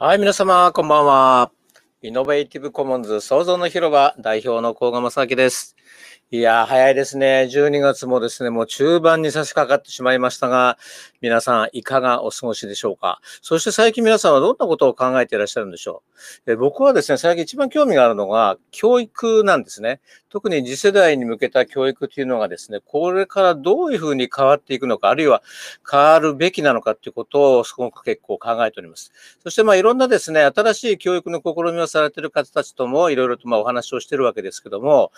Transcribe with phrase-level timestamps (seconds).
[0.00, 1.50] はい、皆様、こんばんは。
[2.02, 5.74] イノベーティブコモンズ創造の広場代表の甲賀正明です。
[6.30, 7.48] いや、早いですね。
[7.50, 10.76] 12月もですね、もう中盤に差し掛かってしまいましたが、
[11.22, 13.22] 皆さんいかがお過ごしでしょうか？
[13.40, 16.02] そして最近皆さんはどんなことを考えていらっしゃるんでしょ
[16.46, 16.52] う？
[16.52, 20.00] え僕はですね、最近一番興味があるのが教育なんですね。
[20.28, 25.42] 特に次世代に向けた教育というのがですね、これからどういうふうに変わっていくのか、あるいは
[25.90, 29.12] 変わるべきなのかということをすごく結構考えております。
[29.42, 35.10] そしてまあいろんなですね、新しい教育の試みをされている方たちともいろいろとまあお話をしているわけですけども、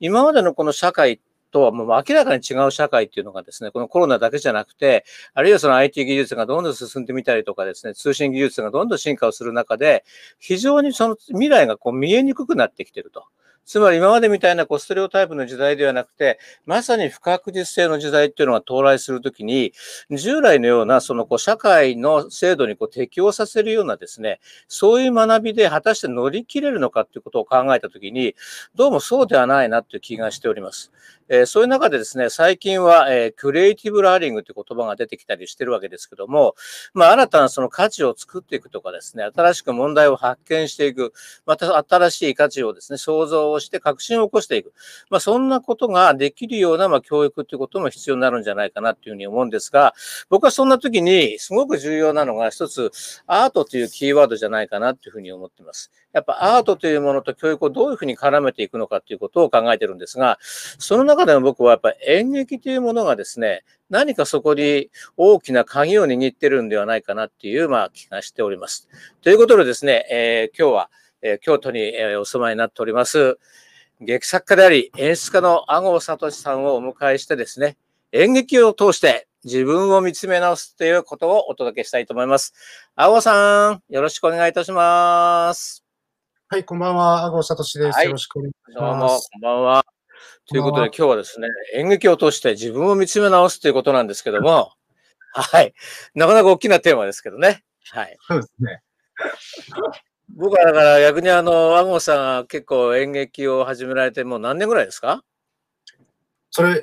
[0.00, 1.20] 今までのこの社会
[1.52, 10.04] とはもう明らかに違う社会っていうのがですね、このコロナだけじゃなくて、あるいはその IT 技術がどんどん進んでみたりとかですね、通信技術がどんどん進化をする中で、
[10.38, 13.24] 非常にその未来がこう見えにくくなってきてると。
[13.66, 19.72] つまり今までみたいなコステレオタイプの時代ではなくて、まさに不確実性の時代っていうのが到来するときに、
[20.10, 28.36] 従来のようなそのこう社会の制度にこう適応させるようなですね、そういう学びで果たして乗り切れるのかっていうことを考えたときに、
[28.76, 30.92] どうもそうではないなっていう気がしております。
[31.28, 36.54] えー、そういう中でですね、最近は、えー、クリエイティブラーニングという言葉が出てきたりしてるわけですけども、
[36.94, 41.12] まあ、新たなその価値を作っていくとかですね、新しく問題を発見していく、
[41.46, 44.72] また新しい価値をですね、想像をして革新を起こしていく。
[45.10, 49.94] まあ、そんなことができるような、まあ、教育ということも必要になるんじゃないかなというふうに思うんですが、
[50.28, 52.92] 僕はそんな時にすごく重要なのが一つ、
[53.26, 55.90] アートというキーワードじゃないかなというふうに思っています。
[56.12, 60.38] やっぱアートというものと教育をどういうふうに絡めていくのかということを考えてるんですが、
[60.78, 68.88] その中でも僕はやっぱり演劇というものがですね、何かそこに大きな鍵を握ってるんではないかなっていう、まあ、気がしております。
[69.22, 70.90] ということでですね、えー、今日は、
[71.22, 73.38] えー、京都に、えー、お住まいになっております、
[74.00, 77.78] 劇作家であり演出家の阿郷聡さんをお迎えしてですね、
[78.12, 82.52] 演劇を通して自分を見つめ直すということをお届けしたいと思います。
[82.96, 85.84] 阿郷さん、よろしくお願いいたします。
[86.48, 87.24] はい、こんばんは。
[87.24, 88.06] 阿郷聡です、はい。
[88.06, 88.80] よろしくお願いします。
[88.80, 89.95] どうも、こんばんは。
[90.48, 94.72] ということで、今日はですね、演劇を通して自分を見つめ直すということなんですけども、
[95.32, 95.74] はい。
[96.14, 97.64] なかなか大きなテーマですけどね。
[97.90, 98.16] はい。
[98.26, 98.82] そうですね。
[100.34, 105.22] 僕はだから逆にあの、阿郷さんが結構演劇を始められてもう何年ぐらいですか？
[106.50, 106.82] それ、え、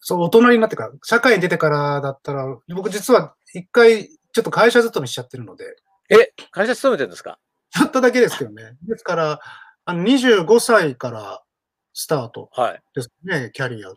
[0.00, 2.44] そう、大人になってから、社会に出てからだったら、
[2.74, 5.76] 僕実は一回ちょっと会社勤めしちゃってるので。
[6.10, 7.38] え、会社勤めてるんですか？
[7.70, 8.76] ちょっとだけですけどね。
[8.82, 9.40] ですから、
[9.84, 11.42] あの25歳から
[11.92, 12.50] スタート
[12.94, 13.96] ですね、はい、キャリアが。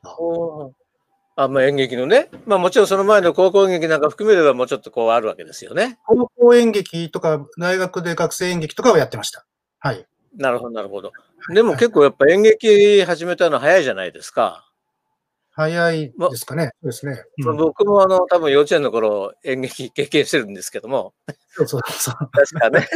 [1.38, 6.00] あまあ、演劇のね、まあ、もちろんその前の高校演劇なんか含めればもうちょっとこうあるわけですよね。
[6.06, 9.46] 高校演劇とか、大学で学生演劇とかをやってました。
[9.80, 10.06] はい。
[10.38, 11.12] なるほど、なるほど。
[11.54, 14.66] でも結構やっぱ演劇始めたの早いじゃないですか。
[15.52, 16.72] 早いですかね。
[16.82, 17.24] そうですね。
[17.46, 21.14] うん、僕もあの、多分幼稚園の頃演劇経験してるんですけども。
[21.50, 22.16] そうそうそう。
[22.32, 22.88] 確かね。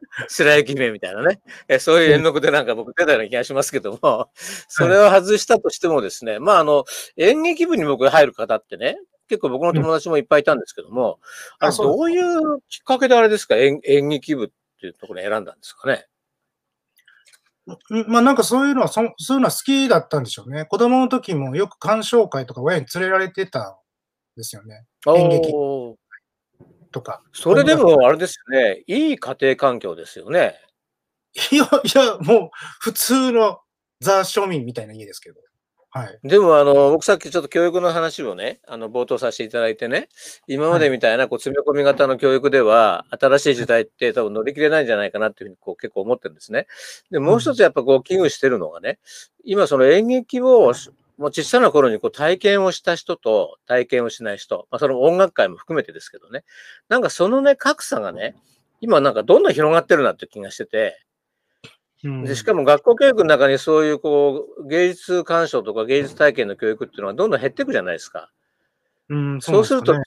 [0.28, 1.40] 白雪姫みたいなね。
[1.68, 4.30] えそういう演目でなんか僕出たような気がしますけども、
[4.68, 6.84] それを外したとしてもですね、まああの、
[7.16, 8.98] 演劇部に僕入る方ってね、
[9.28, 11.18] 結構僕の友達もいっぱいいたんですけども、
[11.60, 13.56] うん、あどういうきっかけであれですか？
[13.56, 14.48] 演、演劇部っ
[14.80, 16.06] ていうところに選んだんですかね？
[18.06, 20.66] まあなんかそういうのはそ、そういうのは好きだったんでしょうね。
[20.66, 23.74] 子供の時もよく鑑賞会とか親に連れられてたん
[24.36, 24.86] ですよね。
[25.08, 25.52] 演劇。
[26.96, 27.22] とか。
[27.32, 30.54] それでもあれですよね、いい家庭環境ですよね。
[31.52, 33.60] いや、いや、もう普通の
[34.00, 35.40] ザ庶民みたいな家ですけど。
[35.90, 36.18] はい。
[36.24, 40.08] でも、あの、僕さっきちょっと教育の話をね、あの、冒頭させていただいてね、
[40.46, 46.66] 今までみたいな、こう、詰め込み型の教育では、新しい時代って多分乗り切れないんじゃないかなっていうふうに、こう、結構思ってるんですね。
[47.10, 48.98] で、もう一つやっぱこう、危惧してるのがね、
[49.44, 50.74] 今その演劇を
[51.16, 56.44] もう小さな頃にこう体験をした人と体験をしない人、まあ、その音楽界も含めてですけどね、
[56.88, 58.36] なんかそのね、格差がね、
[58.80, 61.02] 今なんかどんどん広がってるなって気がしてて、
[62.24, 68.30] でしかも学校教育の中にそういうこう芸術鑑賞とか芸術体験の教育っていうのはどんどん減っていくじゃないですか。
[69.08, 70.02] うん、そうすると、連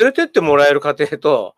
[0.00, 1.54] れてってもらえる家庭と、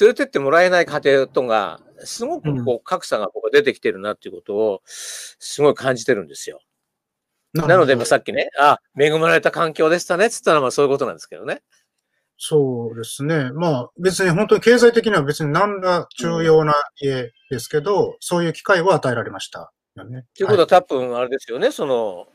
[0.00, 6.60] 連れてってもらえない家庭とが、すごくこう格差がここ出てきてるなっていうことを、すごい感じてるんですよ。
[7.56, 11.62] なので、さっきね、あ、恵まれた環境でしたね、つったらまあそういうことなんですけどね。
[12.38, 13.50] そうですね。
[13.52, 20.26] まあ別に本当に経済的には別に何ら重要な家ですけど、うん、そういう機会を与えられましたよね。
[20.36, 22.28] ということは、多分あれですよね、その、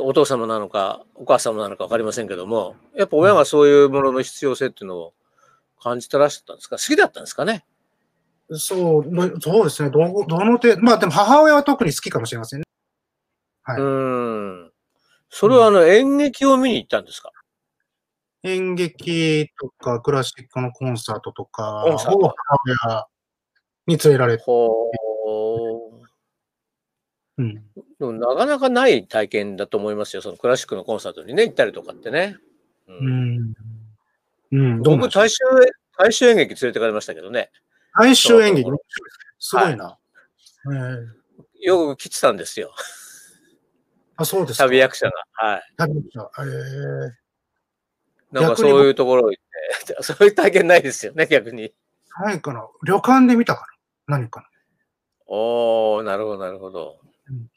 [0.00, 5.14] お父様なのか、お母様なのか分かりませんけども、やっぱ親がそういうものの必要性っていうのを
[5.82, 6.76] 感じてらっしゃったんですか？
[6.76, 7.64] 好きだったんですかね？
[8.50, 9.88] そう、そうですね。
[9.88, 12.64] どどの程度、まあでも母親は特に好きかもしれませんね。
[13.68, 13.80] はい。
[13.82, 14.72] うん。
[15.28, 17.32] それはあの、演劇を見に行ったんですか？
[18.44, 22.14] 演劇とかクラシックのコンサートとかを母
[22.86, 23.06] 親
[23.86, 24.44] に連れられて。
[24.44, 24.90] ほ
[27.36, 27.64] うん。
[27.76, 27.82] う。
[27.98, 30.22] でもなかなかない体験だと思いますよ。
[30.22, 32.38] そのクラシックのコンサートにね、行ったりとかってね。
[32.86, 33.54] ううん。
[34.52, 34.82] うん。
[34.82, 35.42] 僕、大衆、
[35.98, 37.50] 大衆演劇連れてかれましたけどね。
[37.98, 38.70] 大衆演劇？
[39.38, 39.98] すごいな。
[40.72, 40.76] え
[41.64, 42.72] えよく来てたんですよ。
[44.18, 44.64] あ、そうですか。
[44.64, 45.12] 旅役者が。
[45.32, 45.62] はい。
[45.76, 46.30] 旅役者。
[46.42, 47.28] ええ
[48.32, 51.72] なんかそういうところ行って、 そういう体験ないですよね、逆に。
[52.20, 52.68] ないかな。
[52.84, 53.62] 旅館で見たか
[54.08, 54.18] な。
[54.18, 54.48] 何かな。
[55.26, 57.00] おー、なるほど、なるほど。
[57.28, 57.48] うん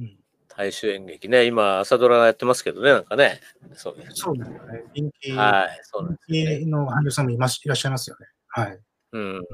[0.00, 0.18] うん、
[0.48, 1.46] 大衆演劇ね。
[1.46, 3.40] 今、朝ドラやってますけどね、なんかね。
[3.74, 4.16] そうです。
[4.16, 4.58] そうですね。
[4.92, 6.58] 人気、はい、そうです人ね。
[6.58, 8.26] 気の俳優さんもいますいらっしゃいますよね。
[8.48, 8.80] はい。
[9.12, 9.46] うん。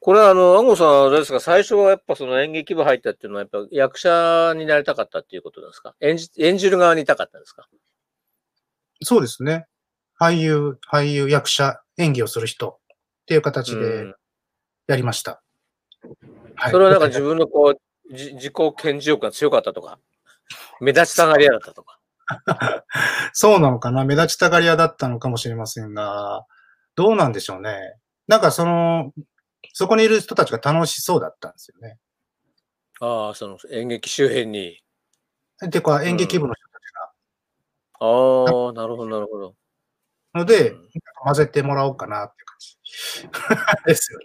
[0.00, 5.94] これは、あの、安郷さんはあれですか、最初はやっぱその演劇部入ったっていうのは、やっぱ役者になりたかったっていうことですか？
[6.00, 7.68] 演じ演じる側にいたかったんですか？
[9.02, 9.66] そうですね。
[10.18, 12.78] 俳優、俳優、役者、演技をする人っ
[13.26, 14.14] ていう形うでん
[14.88, 15.42] やりました。
[16.56, 17.80] はいそれはなんか自分のこう、
[18.14, 19.98] じ自己顕示欲が強かったとか、
[20.80, 21.98] 目立ちたがり屋だったとか。
[23.34, 24.04] そうなのかな？
[24.04, 26.46] 目立ちたがり屋だったのかもしれませんが、
[26.94, 27.96] どうなんでしょうね。
[28.28, 29.12] なんかその、
[29.72, 31.98] そこにいる人たちが楽しそうだったんですよね。
[33.00, 34.82] ああ、その演劇周辺に。
[35.70, 37.02] てか演劇部の人たちが。
[38.00, 39.54] ああ、なるほど、なるほど。
[40.34, 40.90] ので、うん
[41.22, 43.84] 混ぜてもらおうかなって感じ。
[43.84, 44.24] ですよね。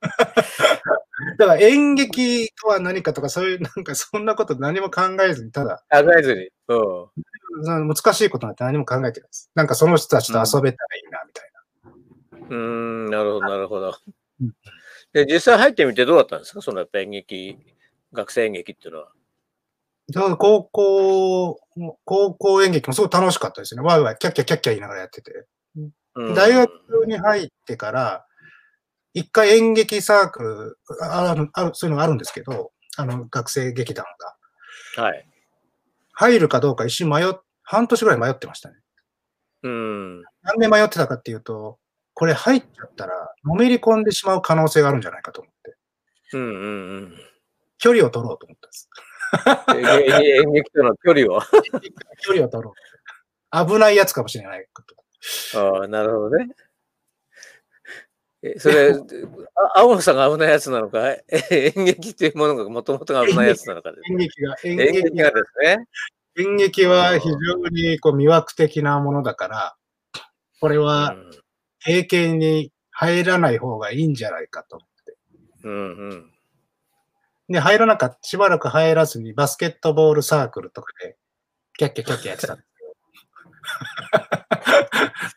[1.38, 6.48] だから演劇とは何かとか、そういう、なんかそんなこと何も考えずに、ただ、考えずに。
[6.68, 7.88] うん。
[7.88, 9.50] 難しいことなんて何も考えてないです。
[9.54, 11.49] なんかその人たちと遊べたらいいな、みたいな。
[12.50, 13.96] うーん、なるほど、なるほど
[14.40, 14.52] うん。
[15.12, 16.60] で、実際入ってみてどうだったんですか？
[16.60, 17.56] その演劇、
[18.12, 19.12] 学生演劇っていうのは。
[20.12, 21.60] だ高校、
[22.04, 23.82] 高校演劇もすごい楽しかったですね。
[23.82, 25.46] ワイワイ、キャッキャキャッキャ言いながらやってて。
[25.76, 25.80] う
[26.30, 26.70] ん大学
[27.06, 28.26] に入ってから、
[29.14, 34.04] 一回演劇サークル、あある、ある、そういうのがあるんですけど、あの、学生劇団
[34.96, 35.04] が。
[35.04, 35.26] はい。
[36.12, 38.76] 入るかどうか一瞬迷っ、半年ぐらい迷ってましたね。
[39.62, 40.22] うん。
[40.42, 41.78] なんで迷ってたかっていうと、
[42.20, 45.74] これ入っちゃったら、のめり込んでしまう可能性があるんじゃないかと思って、
[46.34, 47.14] うんうんうん。
[47.78, 48.90] 距離を取ろうと思ったんです。
[50.12, 51.40] ええ演劇との距離を。
[52.20, 53.66] 距離を取ろう。
[53.66, 54.66] 危ないやつかもしれない
[55.54, 55.58] と。
[55.58, 56.50] ああ、なるほどね。
[58.42, 61.24] え、それ、あ青野さんが危ないやつなのか、え
[61.74, 64.12] 演劇っていうものがもともとが危ないやつなのかです。
[64.12, 65.86] 演劇が、演演劇劇がですね。
[66.36, 69.76] 演劇は非常にこう魅惑的なものだから、
[70.60, 71.16] これは
[71.84, 74.80] 経験に入らない方がいいんじゃないかと。
[75.64, 76.30] うんうん。
[77.48, 81.16] で、入らなかった、しばらく入らずにバスケットボールサークルとかで、
[81.76, 82.94] キャッキャキャッキャやってたんですよ。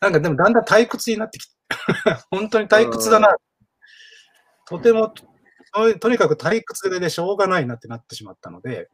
[0.00, 1.54] なんかでもだんだん退屈になってきて、
[2.30, 3.34] 本当に退屈だな。
[4.66, 8.88] とても、ととにかく退屈でしょうがないなってなってしまったので、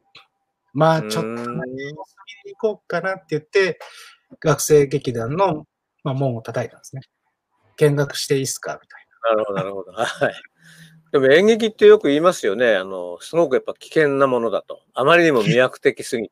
[0.73, 3.79] まあちょっとうーん様子見に行こうかなって言って、
[4.39, 5.67] 学生劇団の、
[6.03, 7.01] まあ、門を叩いたんですね。
[7.81, 8.79] 見学していいっすか？
[8.81, 9.91] みたいなるほど、なるほど。
[9.91, 10.33] はい。
[11.11, 12.75] でも演劇ってよく言いますよね。
[12.75, 14.81] あの、すごくやっぱ危険なものだと。
[14.93, 16.31] あまりにも魅惑的すぎて。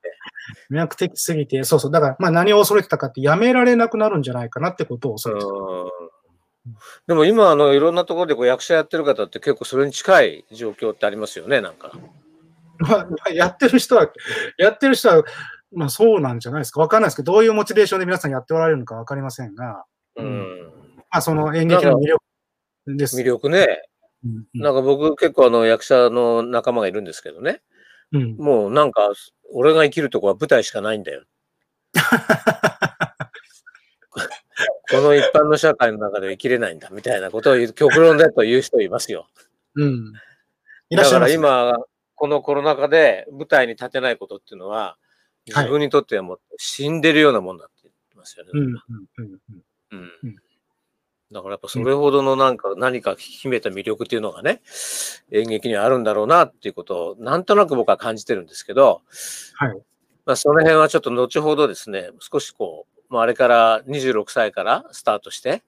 [0.70, 0.78] な。
[0.80, 1.92] 魅惑的すぎて、そうそう。
[1.92, 5.52] だから、まあ何を恐れてたかって、やめられなくなるんじゃないかなってことを恐れてた。
[5.52, 5.90] うん
[7.08, 11.92] でも今、あの、いろんなところでこう役者やってる方って結構それに近い状況ってありますよね、なんか。
[12.78, 14.12] まあ、まあやってる人は、
[14.58, 15.24] やってる人は、
[15.72, 16.82] まあそうなんじゃないですか。
[16.82, 19.86] わかんないですけど、どういうモチベーションで皆さんやっておられるのかわかりませんが、
[20.18, 20.79] ううん
[21.10, 22.24] あその演劇の魅力
[22.88, 23.18] です。
[23.18, 23.68] 魅力ね。
[24.24, 27.62] うんうんなんか僕結構あの役者の仲間がいるんですけどね。
[28.12, 29.14] うんもうなんか、
[29.54, 31.24] 俺が生きるとこは舞台しかないんだよ。
[34.92, 39.30] この一般の社会の中で生きれないんだみたいなことを極論だと言う人いますよ。
[39.76, 40.14] うん。
[40.90, 41.76] いらっだからしゃいます。
[41.76, 41.86] 今、
[42.16, 45.10] このコロナ禍で舞台に立てないことっていうのは、はい
[45.48, 48.52] 自分にとってはもう死んでるようなもんだって言ってますよね。
[48.54, 48.78] うんうんうん
[49.18, 49.64] うんうんうん
[51.32, 54.62] だからやっぱそれほどのなんか何か秘めた魅力っていうのがね、
[55.32, 59.02] 演劇にはあるんだろうなっていうことをなんとなく僕は感じてるんですけど、
[59.54, 59.78] はい。
[60.26, 65.62] まあその辺はちょっと後ほどですね、少しこう、まああれから26歳からスタートして、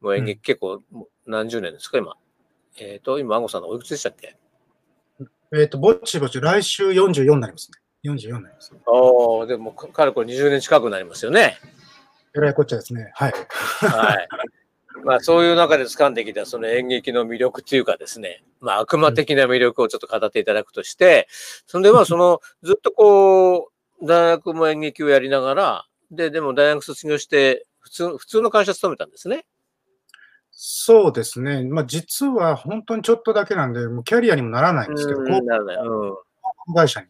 [0.00, 0.82] もう演劇結構
[1.26, 2.16] 何十年ですか、今。
[2.78, 4.36] えっ、と、今、アンゴさんのおいくつでしたっけ？
[5.52, 7.78] えっ、と、ぼちぼち来週44になりますね。
[8.04, 8.72] 44になります。
[8.86, 11.58] おおでも、かかれこれ20年近くなりますよね。
[12.34, 13.10] えらいこっちゃですね。
[13.14, 13.32] はい。
[13.80, 14.28] はい。
[15.04, 21.28] まあそういう中で掴んできたその演劇の魅力っていうかですね、まあ悪魔的な魅力をちょっと語っていただくとして、
[21.66, 23.70] そんでまあそのずっとこ
[24.02, 29.46] う、大学も演劇をやりながら、で、でも大学卒業して普通、普通の会社勤めたんですね。
[30.52, 31.64] そうですね。
[31.64, 37.06] まあ、実は本当にちょっとだけなんで、もうキャリアにもならないんですけど、広告会社に。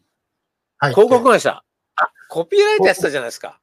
[0.89, 1.61] 広告会社？
[1.97, 3.59] あ、コピーライターやってたじゃないですか。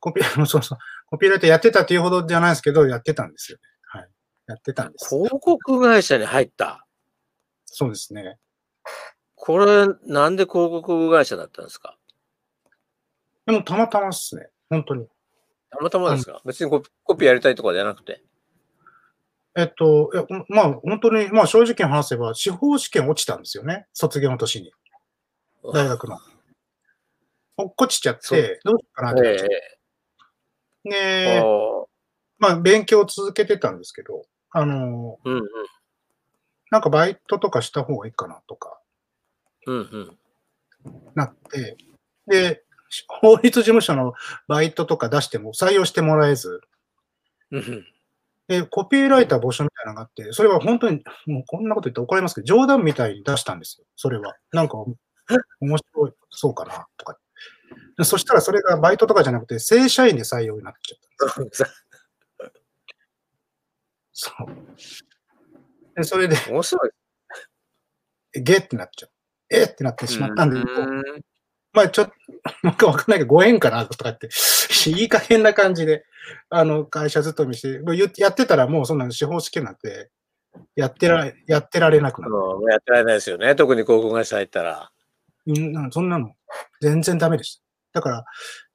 [0.00, 0.78] コピー、 そうそう。
[1.12, 3.62] コピーライターやってたっていうほどじゃないですけど、やってたんですよね。
[3.82, 4.08] はい。
[4.46, 5.14] やってたんです。
[5.14, 6.86] 広告会社に入った。
[7.66, 8.38] そうですね。
[9.34, 11.98] これ、なんで広告会社だったんですか？
[13.44, 14.48] でもたまたまっすね。
[14.70, 15.06] 本当に。
[15.68, 16.80] たまたまですか、別にコ
[17.14, 18.22] ピーやりたいとかじゃなくて。
[19.54, 20.10] えっと、
[20.48, 23.86] まあ本当に、まあ正直に話せば、司法試験落ちたんですよね。
[23.92, 24.72] 卒業の年に。
[25.62, 26.16] 大学の。
[27.58, 29.78] 落っこちちゃって、どうしようかなってえて。
[30.86, 31.42] えで、
[32.38, 35.42] まあ勉強を続けてたんですけど、あの、うんうん。
[36.70, 38.80] なんかバイトとかした方がいいかなとか
[39.66, 40.18] うんうん。
[41.14, 41.76] なって、
[42.26, 42.62] で、
[43.08, 44.14] 法律事務所の
[44.48, 46.60] バイトとか出しても採用してもらえず。
[48.48, 54.34] で、コピーライター募集みたいなのがあって、それは本当に、もうこんなこと言って怒られますけど、冗談みたいに出したんですよ、それは。
[54.52, 54.78] なんか、
[55.60, 57.18] 面白い、そうかな、とか。
[57.96, 61.66] でそしたらそれがバイトとかじゃなくて、正社員で採用になっちゃった。
[64.12, 65.96] そう。
[65.96, 68.40] で、それで、面白い。
[68.40, 69.10] ゲってなっちゃう。
[69.50, 71.22] えってなってしまったんで、うん
[71.74, 72.12] まあちょっと、
[72.62, 74.28] なんかわかんないけど、ご縁かなとかって、
[74.90, 76.04] いい加減な感じで、
[76.50, 77.80] あの、会社勤めして、
[78.20, 80.10] やってたらもうそんなの司法試験なんて、
[80.76, 82.34] やってられ、やってられなくなる。
[82.34, 83.54] うんやってられないですよね。
[83.54, 84.90] 特に広告会社入ったら。
[85.46, 86.34] うんそんなの、
[86.82, 87.61] 全然ダメでした。
[87.92, 88.24] だから、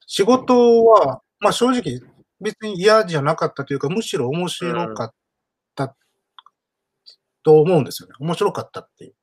[0.06, 2.00] 仕事は、まあ正直、
[2.40, 5.14] 別に嫌じゃなかったというか、むしろ面白かっ
[5.74, 5.96] た
[7.42, 8.14] と思うんですよね。
[8.20, 9.14] 面白かったっていう。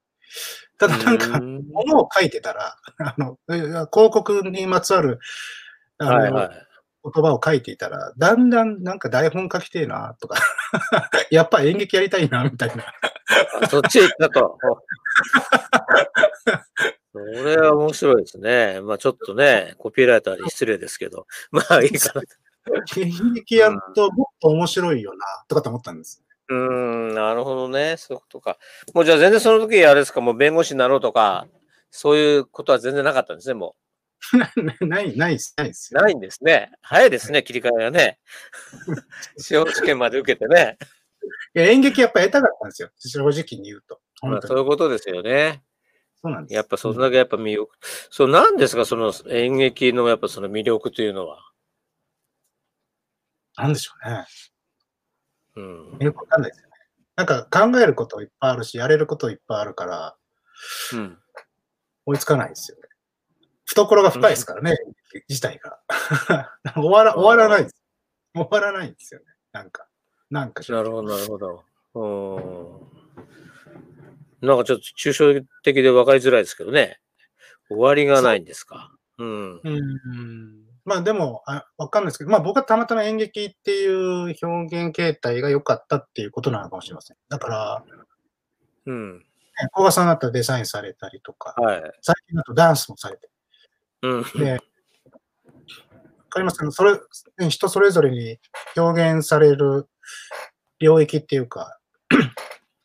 [0.77, 5.19] ただなんか、うんものを書いてたら、 あの、広告にまつわる、
[5.97, 6.61] あの、はいはい。
[7.13, 10.39] 言葉を書いていたら、だんだんなんか台本書きてえな、とか、
[11.29, 12.83] やっぱ演劇やりたいな、みたいな。
[13.61, 14.57] あそっち行ったと。
[17.15, 18.81] それは面白いですね。
[18.81, 21.27] まあちょっとね、コピーライターに失礼ですけど。
[21.51, 22.21] まあいいかな。
[22.97, 26.23] 演劇やるともっと面白いよな、とかと思ったんです。
[26.49, 27.95] うーん、なるほどね。
[27.97, 28.57] そういうことか。
[28.93, 31.47] もうじゃあ全然その時あれですか、もう弁護士になろうとか、
[31.91, 33.75] そういうことは全然なかったんですね、も
[34.81, 35.97] ない、ないです、ないですう。
[35.97, 36.71] ないんですね。
[36.81, 38.19] 早いですね、切り替えがね。
[39.37, 40.77] 司法試験まで受けてね。
[41.55, 42.89] いや演劇やっぱ下手だったんですよ。
[42.97, 43.99] 正直に言うと。
[44.21, 44.41] まあ。
[44.41, 45.63] そういうことですよね。
[46.25, 46.53] そうなんです。
[46.55, 47.71] やっぱそれだけやっぱ魅力。
[48.09, 51.37] そう、なんですか、その演劇のやっぱその魅力というのは？
[53.57, 54.25] なんでしょうね。
[55.55, 55.97] うん。
[55.99, 56.73] よくわかんないですよね。
[57.15, 60.15] なんか考えることいっぱいあるし、やれることいっぱいあるから、
[60.93, 61.17] うん。
[62.07, 62.83] 追いつかないですよね。
[63.65, 64.77] 懐が深いですからね、演
[65.13, 65.79] 劇自体が。
[66.73, 67.75] 終わら、終わらないです。
[68.33, 69.27] 終わらないんですよね。
[69.51, 69.87] なんか。
[70.31, 70.63] なんか。
[70.73, 71.63] なるほど、なるほど。
[71.93, 73.44] うん。
[74.41, 76.99] なんかちょっと抽象的で分かりづらいですけどね。
[77.69, 78.91] 終わりがないんですか？
[79.17, 79.61] うん。
[79.63, 87.17] うんまあでも、あわかんないですけど、まあ僕はたまたま演劇っていう表現形態が良かったっていうことなのかもしれません。
[87.27, 87.83] だから、
[88.85, 89.17] うん。
[89.17, 89.25] ね
[89.73, 91.91] 古賀さんだったらデザインされたりとか、はい。
[92.01, 93.29] 最近だとダンスもされて、
[94.03, 94.23] うん。
[94.35, 94.59] で、わ
[96.29, 96.59] かります？
[96.59, 96.99] かねそれ、
[97.49, 98.37] 人それぞれに
[98.77, 99.87] 表現される
[100.79, 101.79] 領域っていうか、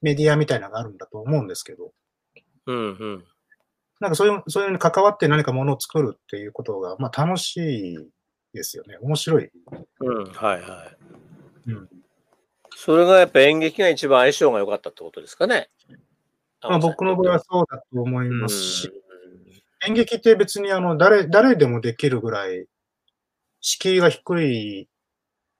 [0.03, 1.93] メディアみたいなのがあるんだと思うんですけど、
[2.67, 2.77] うん。
[2.77, 3.25] うん。
[4.01, 7.57] なんかそういう、そういうのに関わって何かものを作るっていうことが、まあ楽し
[7.95, 8.09] い
[8.55, 8.97] ですよね。
[9.03, 9.51] 面白い。
[10.01, 10.25] うん。
[10.33, 10.85] はいは
[11.67, 11.71] い。
[11.71, 11.89] うん
[12.83, 15.69] それがやっぱ演劇が一番相性が良かったってことですかね。
[16.63, 18.91] まあ僕の場合はそうだと思いうんますし、
[19.87, 22.67] 演劇って別にあの、誰、誰でもできるぐらい、
[23.61, 24.89] 敷居が低い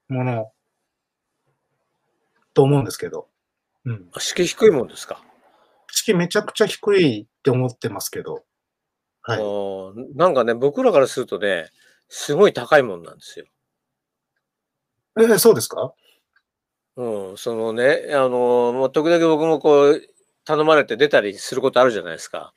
[0.09, 0.53] もの
[2.55, 3.29] と思うんですけど、
[3.85, 4.09] うん。
[4.15, 5.23] あ敷居低いもんですか？
[5.93, 8.45] 敷居めちゃくちゃ低いって思ってますけど、
[9.23, 10.17] はい。
[10.17, 11.71] なんかね、僕らからするとね、
[12.09, 13.47] すごい高いもんなんですよ。
[15.19, 15.93] え、そうですか？
[16.97, 20.03] うん、そのね、あの、もう時々僕もこう、
[20.45, 22.53] 頼まれて出たりすることあるじゃないですか。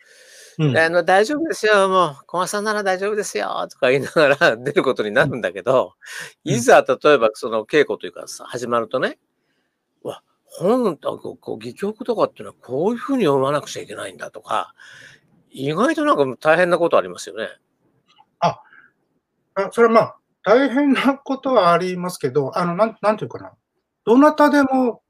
[0.59, 0.77] うん。
[0.77, 5.93] あの、大丈夫ですよ、もう、小松さんなら大丈夫ですよ、とか言いながら 出ることになるんだけど、
[6.45, 9.19] うんいざ、例えばその稽古というかさ、始まるとね、
[10.59, 14.73] 本、こうこう戯曲とかっていうのはこういうふうに読まなくちゃいけないんだとか、
[15.51, 17.47] 意外となんか大変なことありますよね。
[18.39, 18.59] あ
[19.71, 23.53] それはまあ、大変なことはありますけど、あの、なん、なんていうかな。
[24.03, 25.01] どなたでも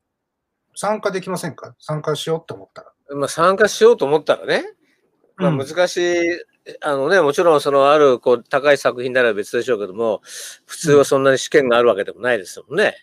[0.75, 1.75] 参加できませんか？
[1.79, 3.15] 参加しようって思ったら。
[3.15, 4.65] まあ、参加しようと思ったらね、
[5.38, 6.19] まあ、うん難しい、
[6.81, 10.21] あのね、もちろんそのあるこう高い作品なら別でしょうけども、
[10.65, 12.95] 普通はそんなに試験があるわけでもないですもんね。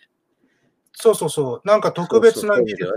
[1.01, 2.91] そうそうそう、なんか特別な技術ね。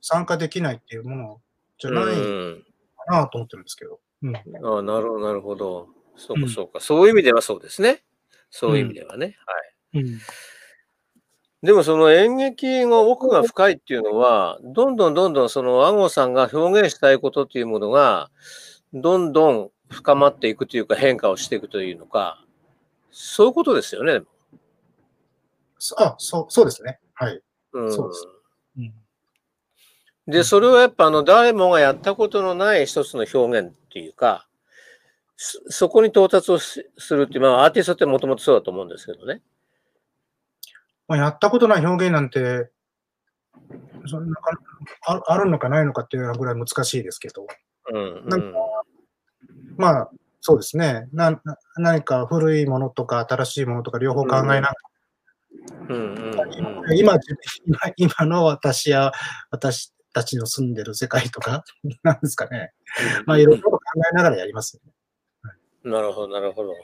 [0.00, 1.40] 参加できないっていうもの
[1.78, 1.96] じゃうん。
[1.96, 2.18] ないう
[2.58, 2.64] ん
[3.06, 4.00] かなと思ってるんですけど。
[4.22, 4.36] うん。
[4.36, 4.40] あ
[4.78, 5.88] あ、なるほど、なるほど。
[6.16, 6.80] そううんか、そうか。
[6.80, 8.02] そういう意味ではそうですね。
[8.50, 9.36] そういう意味ではね。
[9.92, 10.02] はい。
[10.02, 10.18] うん。
[11.62, 18.30] でもその演劇の奥が深いっていうのは、どんどんどんどんその安郷さんが表現したいことっていうものが、
[18.92, 22.44] どんどん深まっていくというか変化をしていくというのか、
[23.10, 24.20] そういうことですよね。
[25.78, 26.98] そあ、そう、そうですね。
[27.14, 27.40] はい。
[27.72, 28.28] うん、そうです
[28.78, 28.94] うん。
[30.26, 34.46] で、それはやっぱあの誰もがやったことのない一つの表現っていうか、
[35.36, 39.42] そそこに到達をしするっていう、まあアーティストってもともとそうだと思うんですけどね。
[41.06, 42.70] まあ、やったことない表現なんて、
[44.06, 44.58] そんなか
[45.06, 47.46] ああるのかないのかっていうぐらい難しいですけど、
[47.92, 48.52] うん、うなんん。
[49.76, 51.08] まあ、そうですね。
[51.12, 51.40] なな
[51.76, 54.74] 何か古いものとか新しいものとか両方考えながら、
[55.88, 59.12] うんうんうん今、自今今の私や
[59.50, 61.64] 私たちの住んでる世界とか、
[62.02, 62.72] なんですかね。
[63.26, 63.80] まあ、いろいろと考
[64.12, 64.92] えながらやりますよね。
[65.84, 66.76] なるほど、なるほどえ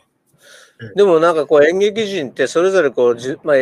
[0.92, 0.94] え。
[0.94, 3.56] でもなんかこう演劇人ってそれぞれこうじ、まあ、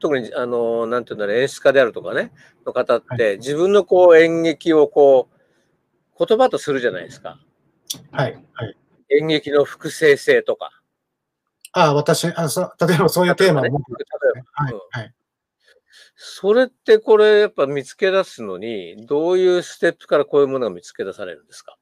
[0.00, 2.32] 特にあの、なんていうんだろう、演出家であるとかね、
[2.66, 7.38] の方って自分のこう演劇をこう、言葉とするじゃないですか。
[8.10, 8.44] はい。
[8.52, 8.76] はい。
[9.20, 10.81] 演劇の複製性とか。
[11.72, 14.06] ああ、私、あそ例えばそういうテーマをね持ってる、
[14.90, 15.14] はい。
[16.14, 21.76] それってこれやっぱ見つけ出すのに、どういうステップからこういうものが見つけ出されるんですか？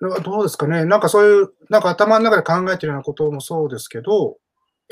[0.00, 0.84] どうですかね。
[0.84, 4.38] なんかそういう、なんか頭の中で考えてるようなこともそうですけど、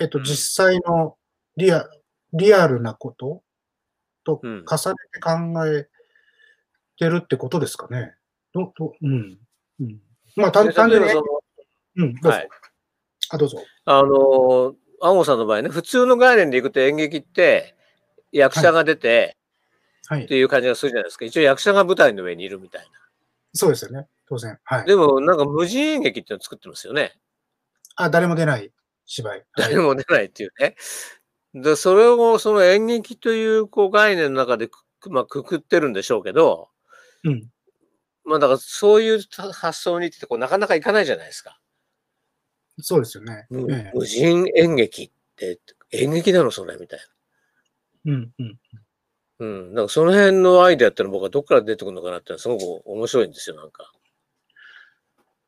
[0.00, 1.16] えっと、うん実際の
[1.56, 1.88] リア
[2.32, 3.42] リアルなこと
[4.24, 5.88] とうん重ねて考え
[6.96, 8.14] てるってことですかね。
[8.52, 9.38] どどうん。
[9.80, 10.00] うん、
[10.36, 11.39] まあ、単純に例えばそ、の
[11.96, 12.14] うん。
[12.22, 12.48] はい
[13.32, 13.62] あ、どうぞ。
[13.84, 17.76] あの、安郷さんの場合ね、普通の概念でいくと演劇って
[18.32, 19.36] 役者が出て
[20.08, 20.26] はいっ。
[20.26, 21.24] ていう感じがするじゃないですか。
[21.24, 22.88] 一応役者が舞台の上にいるみたいな。
[23.54, 24.08] そうですよね。
[24.28, 24.58] 当然。
[24.64, 24.86] はい。
[24.86, 27.12] でもなんか無人演劇っていうのを作ってますよね。
[27.94, 28.72] あ、誰も出ない
[29.06, 29.38] 芝居。
[29.38, 30.74] はい誰も出ないっていうね。
[31.54, 36.68] で、それをその演劇というこう概念の中でく、まあ、くくってるんでしょうけど、
[37.22, 37.48] うん。
[38.24, 39.20] まあだからそういう
[39.52, 41.59] 発想にってこうなかなかいかないじゃないですか。
[42.78, 43.46] そうですよね。
[43.50, 45.58] 無ええ無人演劇って
[45.92, 47.00] 演劇なのそれみたい
[48.06, 48.58] うん、うん。
[48.72, 48.80] な。
[49.40, 49.70] うん。
[49.70, 53.92] だからその辺のアイデアってのは僕はどっから出てくるのかなってすごく面白いんですよ、なんか。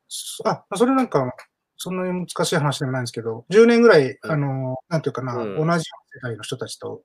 [0.07, 1.33] そあ、それなんか、
[1.77, 7.01] そんなに難しい話でもないんですけど、10年ぐらい、うんあの、なんていうかな、うん同じ世代の人たちと、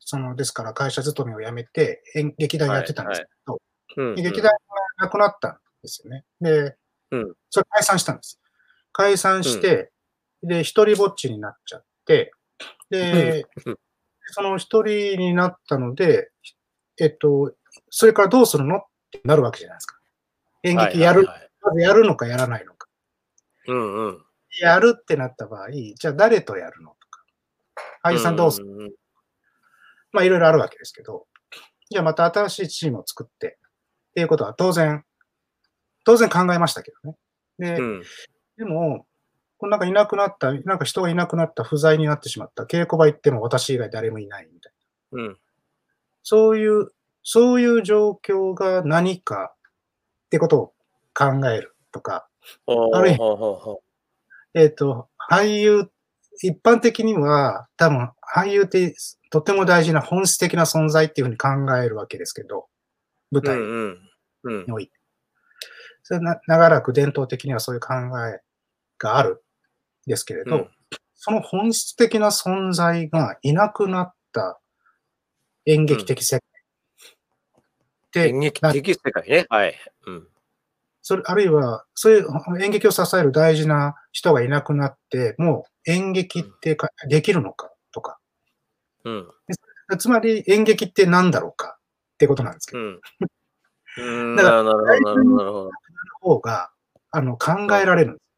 [0.00, 3.60] その、ですから会社勤めを辞めて、演劇団やってたんですけど、
[3.96, 4.50] うん、劇団が
[4.98, 6.24] なくなったんですよね。
[6.40, 6.76] で、
[7.12, 8.39] うんそれ解散したんです。
[8.92, 9.92] 解散して、
[10.42, 12.32] で、一人ぼっちになっちゃって、
[12.90, 13.78] で、うん
[14.32, 16.30] その一人になったので、
[17.00, 17.52] えっと、
[17.90, 19.98] それからどうするのってなるわけじゃないですか。
[20.62, 22.88] 演はい劇やる、はいはいまずやるのかやらないのか。
[23.66, 24.24] うんうん。
[24.60, 27.22] やるってなった場合、じゃあ誰とやるのとか。
[28.02, 28.90] 俳優さんどうする、んんん
[30.12, 31.26] まあいろいろあるわけですけど、
[31.90, 33.58] じゃあまた新しいチームを作って、
[34.10, 35.04] っていうことは当然、
[36.04, 37.16] 当然考えましたけどね。
[37.58, 38.02] で、うん。
[38.60, 39.06] でも、
[39.56, 44.72] このなんかいなくなった、なんか人がいなくなった、不在になってしまった、稽古場行っても私以外誰もいないみたい
[45.12, 45.22] な。
[45.22, 45.38] うん。
[46.22, 46.90] そういう、
[47.22, 49.54] そういう状況が何か
[50.26, 50.66] ってことを
[51.14, 52.28] 考えるとか、
[52.66, 53.78] あるいは
[54.52, 55.90] えっ、と、俳優、
[56.42, 58.94] 一般的には多分俳優って
[59.30, 62.66] とても大事な本質的な存在っていうふうに考えるわけですけど、
[63.30, 63.98] 舞台んうん。
[64.42, 64.92] うんにおいて。
[66.02, 67.94] それな長らく伝統的にはそういう考
[68.26, 68.40] え
[69.00, 69.42] がある
[70.06, 70.70] んですけれど、うん
[71.22, 74.58] その本質的な存在がいなくなった
[75.66, 76.40] 演劇的世界
[78.06, 79.46] って、演劇的世界ね。
[79.50, 79.74] はい。
[80.06, 80.28] うん。
[81.02, 88.18] それあるいは、そういう演劇を支える大事な人がいなくなって、もう演劇ってかできるのかとか、
[89.04, 89.28] うん。
[89.98, 91.76] つまり演劇って何だろうか
[92.14, 93.00] ってことなんですけど、うん。
[94.32, 94.36] うん。
[94.36, 95.70] だからなるほど、なるほど、なるほど。
[96.20, 96.70] 方が
[97.10, 98.29] あの考えられるんです。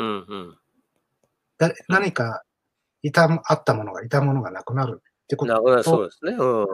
[0.00, 0.58] うんうん。
[1.58, 2.42] だ何か
[3.02, 6.32] いたあったものがいたものがなくなるってことなくなりそうですね。
[6.32, 6.66] うんうん。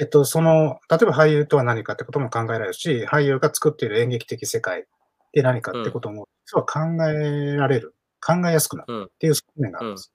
[0.00, 4.84] えっと、その、例えば俳優とは何かってことも考えられるし、俳優が作っている演劇的世界っ
[5.32, 10.12] て何かってことも、実は考えられる、考えやすくなるっていう側面があるんです。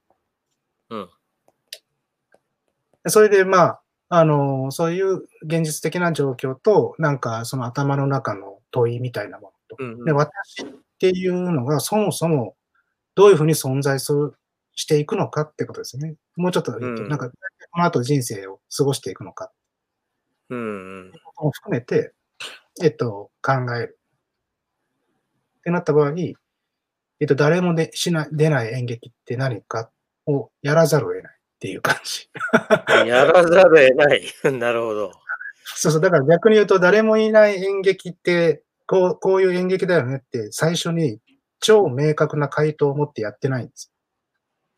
[0.90, 1.08] うん。
[3.04, 10.66] でそれで、まあ、あの、そういう現実的な状況と、なんかその頭の中の問いみたいなものと、うんで、私っ
[10.98, 12.56] ていうのがそもそも
[13.14, 14.34] どういうふうに存在する
[14.74, 16.14] していくのかってことですよね。
[16.36, 19.50] もうちょっと言うんなんか、この後人生を過ごしていくのか
[20.50, 20.62] うんう
[21.08, 21.12] ん。
[21.40, 22.12] も含めて、
[22.82, 23.98] えっと、考える。
[25.58, 29.90] ってなった場合、えっと、誰もでしない出ない演劇って何か
[30.26, 32.30] をやらざるを得ないっていう感じ。
[33.08, 34.22] やらざるを得ない。
[34.58, 35.12] なるほど。
[35.64, 41.20] そうそう、だから逆に言うと、誰もいない演劇って、こう、こういう演劇だよねって、最初に
[41.60, 43.92] 超明確な回答を持ってやってないんです。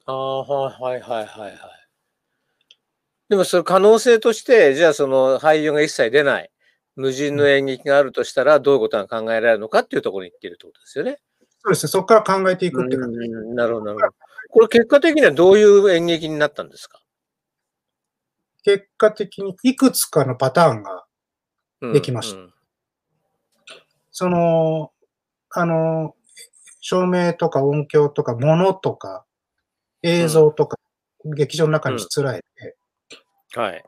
[0.04, 1.60] ああ、はいはいはいはいはい。
[3.28, 6.50] でもその可能性として、じゃあその俳優が一切出ない、
[6.96, 11.18] 無人の演劇があるとしたら、どういうことが考えられるのかっていうところに行ってるってことですよね。
[11.62, 13.18] そうですね、そこから考えていくって感じ。
[13.18, 14.14] うんなるほど、なるほど。
[14.50, 17.00] これ結果的にはどういう演劇になったんですか、
[18.64, 21.04] 結果的にいくつかのパターンが、
[21.82, 22.52] うんできましたうん
[24.20, 24.92] その、
[25.48, 26.14] あの、
[26.83, 29.24] 照明とか音響とか物とか
[30.02, 30.76] 映像とか、
[31.24, 32.76] 劇場の中にしつらえて、
[33.59, 33.83] はい。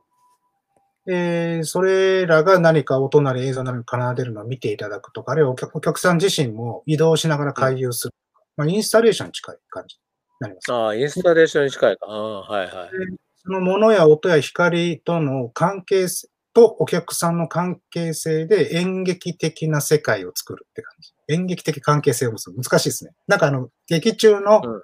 [1.04, 8.14] で、それらが何か音なり映像なり奏でるのを見ていただくとか、あるいはお客さん自身も移動しながら回遊する。
[8.56, 10.00] まあ、インスタレーションに近い感じに
[10.40, 10.72] なります。
[10.72, 12.06] ああ、インスタレーションに近いか。
[12.06, 12.90] ああ、はいはい。
[13.36, 21.12] その物や音や光との関係性とお客さんの関係性で演劇的な世界を作るって感じ。
[21.28, 22.62] 演劇的関係性を結ぶ。
[22.62, 23.12] 難しいですね。
[23.26, 24.82] なんかあの、劇中のうん、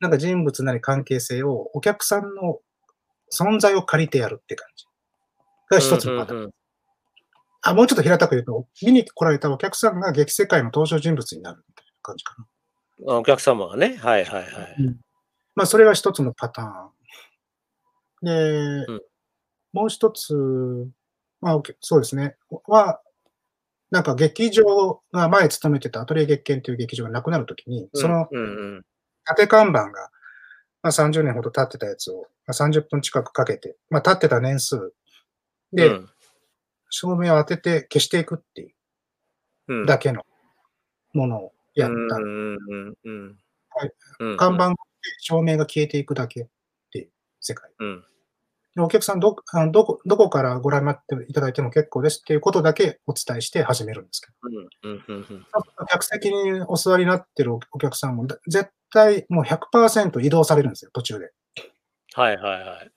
[0.00, 2.60] なんか人物なり関係性をお客さんの
[3.32, 4.86] 存在を借りてやるって感じ。
[5.68, 6.38] が一つのパターン。
[6.38, 6.52] うんうんうん
[7.62, 13.12] あ、もうちょっと平たく言うと、見に来られたお客さんが劇世界の登場人物になるみたいな感じかな。
[13.14, 13.96] あお客様がね。
[13.96, 14.46] はいはいはい。
[15.56, 16.66] まあ、それが一つのパター
[18.22, 18.86] ン。
[18.86, 19.00] で、ん
[19.72, 20.34] もう一つ、
[21.40, 22.36] まあ、そうですね。
[22.66, 23.00] は、
[23.90, 28.28] なんか劇場が前勤めてたアトリエ月見という劇場がなくなるときに、その
[29.24, 30.10] 縦看板が、
[30.82, 34.92] まあ、30年ほど経ってたやつを、まあ、30分近くかけて、まあ、経ってた年数。
[35.72, 36.08] で、うん。
[36.88, 38.74] 照明を当てて消していくっていう
[39.68, 39.86] うん。
[39.86, 40.24] だけの
[41.12, 42.16] ものをやった。
[44.36, 44.74] 看板で
[45.20, 46.46] 照明が消えていくだけっ
[46.92, 47.70] ていう世界。
[47.78, 48.00] うん。
[48.00, 48.06] で
[48.78, 55.46] お客さんど、あのどこ、どこからご覧になっていただいても結構ですっていうことだけお伝えして始めるんですけうんうんうんうん。
[55.78, 61.32] ど、客席にお座りになってるお客さんもだ絶対もう100%移動されるんですよ、途中で。
[62.14, 62.90] はいはいはい。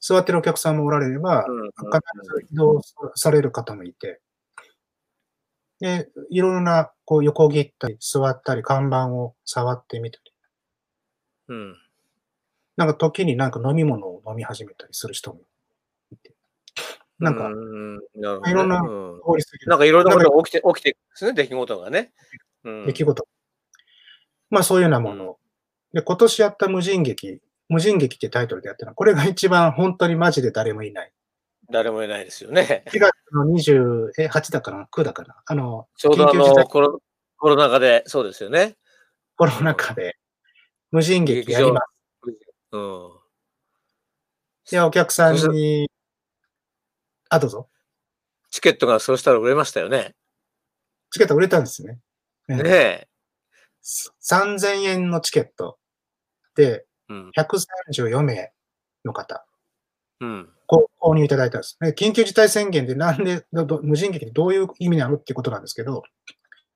[0.00, 1.70] 座ってるお客さんもおられれば、うんうん。
[1.70, 1.82] 必
[2.22, 2.80] ず移動
[3.14, 4.20] される方もいて、
[5.80, 10.32] で、いろんなこう横切ったり座ったり看板を触ってみたり、
[11.48, 11.83] うん
[12.76, 15.40] なんか時になんか飲み物を飲み始めたりする人も
[16.12, 16.34] いて、
[17.18, 18.82] なんかいろんな
[19.66, 22.12] なんかいろんなことが起きて、起きてですね、出来事がね。
[22.64, 23.28] うん出来事。
[24.50, 25.36] まあそういうようなもの。
[25.92, 31.12] で、今年やった無人劇、無人劇ってタイトルでやってるのは、これが一番本当にマジで誰もいない。
[31.70, 32.84] 誰もいないですよね。
[32.88, 37.00] 4月の28だかな ?9 だかなあの、ちょうどあ緊急事態のコロ
[37.38, 38.76] コロナ禍で、そうですよね。
[39.36, 40.16] コロナ禍で
[40.90, 41.93] 無人劇やります。
[42.74, 43.10] うん。
[44.70, 45.88] で、お客さんに、
[47.30, 47.68] あ、どうぞ。
[48.50, 50.14] チケットがそうしたら売れましたよね。
[51.10, 52.00] チケット売れたんですね。
[52.48, 53.08] ええねえ。
[53.82, 55.78] 3000円のチケット
[56.56, 57.30] でうん。
[57.36, 58.52] 134名
[59.04, 59.46] の方、
[60.20, 60.48] うん。
[60.66, 61.76] ご購入いただいたんです。
[61.80, 63.44] で緊急事態宣言でなんで
[63.82, 66.02] 無人劇ってどういう意味なのっていうことなんですけど、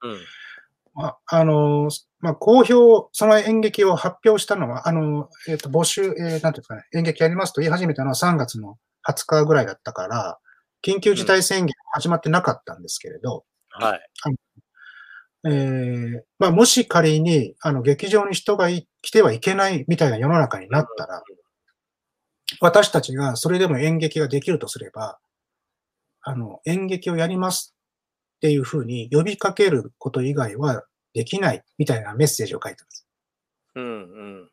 [0.02, 0.18] うん。
[0.98, 10.38] まあ、あの、まあ、公表、その演劇を発表したのは、あの、えっ、と、募集、えーなんていうんですかね、演劇やりますと言い始めたのは3月の20日ぐらいだったから、
[10.84, 14.00] 緊急事態宣言始まってなかったんですけれど、はい。
[15.46, 21.22] えーまあ、もし仮に、あの、劇場に人がい来てはいけないみたいな世の中になったら、
[22.60, 25.20] 私たちがそれでも演劇ができるとすれば、
[26.22, 27.76] あの、演劇をやります
[28.38, 30.84] っていうふうに呼びかけること以外は
[31.14, 33.06] できないみたいなメッセージを書いてます。
[33.74, 33.84] うん。
[33.84, 34.50] うん。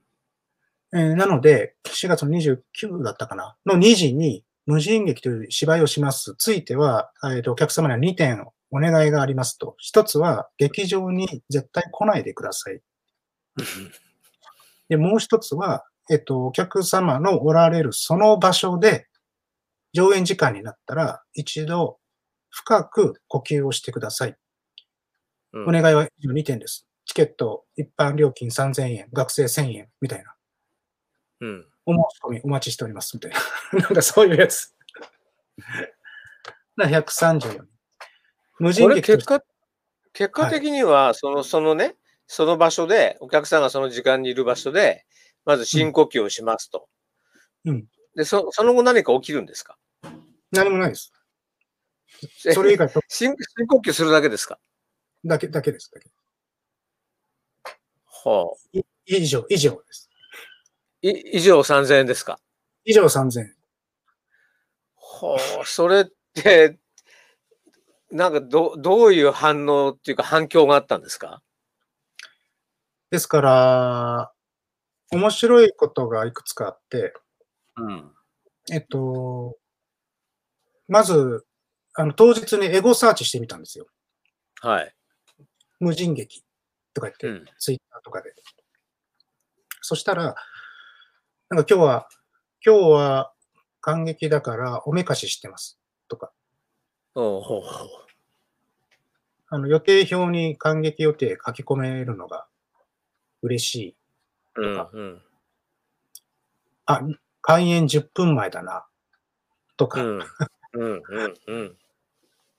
[0.94, 6.36] えーなので、4月の29だったかなの2時に無人劇という芝居をします。
[6.38, 9.78] ついては、えーとお客様には2点お願いがありますと。
[9.94, 12.82] 1つは、劇場に絶対来ないでください。
[14.90, 19.08] で、もう1つは、えっ、と、お客様のおられるその場所で、
[19.94, 22.00] 上演時間になったら、一度
[22.50, 24.36] 深く呼吸をしてください。
[25.56, 26.86] うんお願いは以上2点です。
[27.06, 30.36] チケット、一般料金3000円、学生1000円、みたいな。
[31.42, 31.66] うん。
[31.86, 33.40] お申し込みお待ちしております、みたいな。
[33.80, 34.76] なんかそういうやつ。
[36.76, 37.68] な134人。
[38.60, 39.42] 無こ人劇としてれ結果、
[40.14, 41.96] 結果的には、その、そのね、
[42.28, 45.06] その場所で、お客さんがその時間にいる場所で、
[45.46, 46.90] まず深呼吸をしますと。
[47.66, 47.86] うん。
[48.16, 49.78] で、そその後何か起きるんですか？
[50.52, 51.12] 何もないです。
[52.54, 53.36] それ以外深
[53.68, 54.60] 呼吸するだけですか？
[55.26, 55.92] だけ、だけです。
[55.94, 56.10] だけ
[58.26, 58.78] はあ。
[58.78, 60.10] い以上、以上です。
[61.02, 62.40] い以上3000円ですか？
[62.86, 63.56] 以上3000円。
[64.98, 66.78] はあ、それって、
[68.12, 71.42] なんかど、どういう反応っていうか反響があったんですか？
[73.12, 74.32] ですから、
[75.12, 77.14] 面白いことがいくつかあって、
[77.78, 78.12] うん。
[78.74, 79.58] えっと、
[80.88, 81.46] まず、
[81.96, 83.88] あの、当日にエゴサーチしてみたんですよ。
[84.62, 84.95] はい。
[85.86, 86.44] 無人劇
[86.96, 87.46] とか言って、うん。
[87.60, 88.34] ツイッターとかで。
[89.82, 90.36] そしたら、なんか
[91.50, 92.08] 今日は、
[92.66, 93.34] 今日は
[93.82, 96.32] 感激だからおめかししてますとか、
[99.50, 102.48] あの予定表に感激予定書き込めるのが
[103.44, 103.96] 嬉しい。
[104.56, 105.22] うんうん。
[106.88, 107.02] あ、
[107.42, 108.88] 開演10分前だな。
[109.78, 110.20] とか、うん。
[110.74, 111.78] うんうんうん。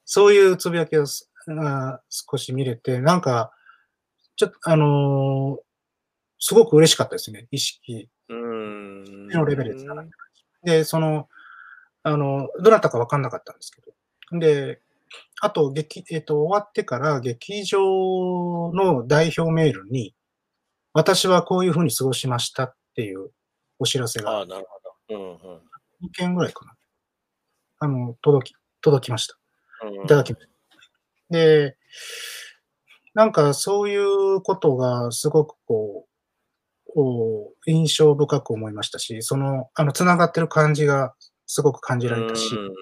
[0.05, 1.07] そういうつぶやきを
[1.47, 3.53] すあ少し見れて、なんか、
[4.37, 5.67] ちょっと、あのー
[6.39, 7.49] すごく嬉しかったですね。
[7.51, 9.29] 意識うん。
[9.29, 10.05] のレベルですから。
[10.63, 11.29] で、その、
[12.03, 14.39] あの、どなたかわかんなかったんですけど。
[14.39, 14.81] で、
[15.41, 17.81] あと、劇、えっ、と、終わってから、劇場
[18.75, 20.15] の代表メールに、
[20.93, 23.31] 私はこういうふうに過ごしましたっていう
[23.79, 24.67] お知らせがああ、なる
[25.09, 25.19] ほど。
[25.19, 25.61] うんうん
[26.05, 26.75] 2件ぐらいかな。
[27.79, 29.39] あの、届き、届きました。
[29.87, 30.05] うん。
[30.05, 30.56] いただきました。
[31.31, 31.77] で、
[33.15, 36.07] なんかそういうことがすごくこ
[36.95, 41.15] う、印象深く思いましたし、その、あの、つながってる感じが
[41.47, 42.73] すごく感じられたし、うん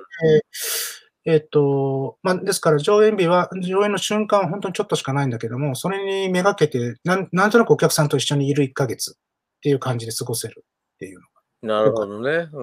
[1.26, 11.20] えっ、と、まあ、ですから上演日は、上演の瞬間は本当にちょっとしかないんだけども、それにめがけて、なんなんとなくお客さんと一緒にいる1ヶ月っていう感じで過ごせるっていう
[11.62, 11.76] の。
[11.76, 12.48] なるほどね。
[12.52, 12.62] う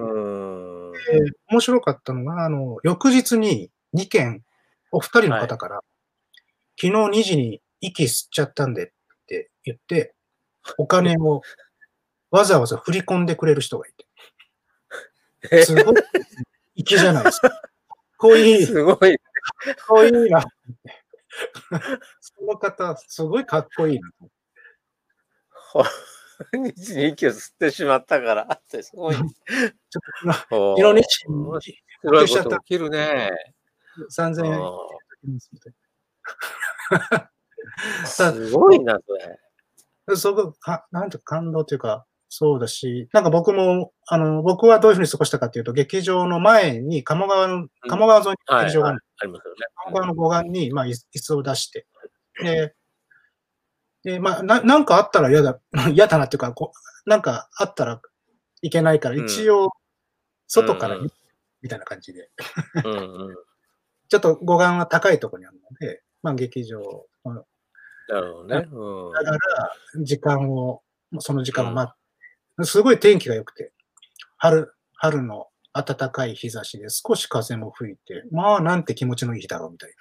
[0.90, 0.92] ん。
[0.92, 4.44] で面白かったのが、あの、翌日に2件、
[4.92, 5.80] お二人の方から、
[6.80, 8.90] 昨日2時に息吸っちゃったんでっ
[9.26, 10.14] て言って、
[10.78, 11.42] お金を
[12.30, 13.92] わざわざ振り込んでくれる人がい
[15.48, 15.94] て、すごい
[16.76, 17.50] 粋じゃないですか。
[17.50, 17.60] かっ
[18.18, 19.18] こいい、かっすごい。
[19.88, 20.44] こいいな。
[22.20, 24.10] その方、すごいかっこいいな。
[26.52, 28.48] 日に息を吸ってしまったから。
[28.52, 29.14] ってすごい。
[29.16, 29.30] ちょっ
[30.22, 33.30] と昨日ね、面白いこと起きるね。
[34.10, 34.60] 3000円。
[38.06, 40.16] すごいな、それ。
[40.16, 48.92] すごくか、なんていうか感動というか、そうだし、なんか僕も、あの、僕はどういうふうに過ごしたかというと、劇場の前に、鴨川の、鴨川沿いにはい、劇場があ
[49.26, 49.58] りますよね。
[49.84, 51.86] 鴨川の護岸に、まあ、椅椅子を出して、
[52.42, 52.74] で、
[54.02, 55.60] で、まあ、ななんかあったら嫌だ、
[55.92, 56.72] 嫌だなっていうか、こ
[57.06, 58.00] う、なんかあったら
[58.62, 59.24] いけないから、うん。
[59.26, 59.70] 一応、
[60.48, 62.30] 外からみたいな感じで、
[62.84, 63.36] うんうん。
[64.12, 66.80] ちょっと護岸は高いところにあるので、まあ、劇場
[67.24, 67.46] の
[68.10, 68.68] なるほどね。
[68.70, 70.82] うんだから、時間を、
[71.18, 71.96] その時間を待っ
[72.58, 73.72] て、すごい天気が良くて、
[74.36, 79.94] 春、春の暖かい日差しで少し風も吹いて、まあなんて気持ちのいい日だろうみたい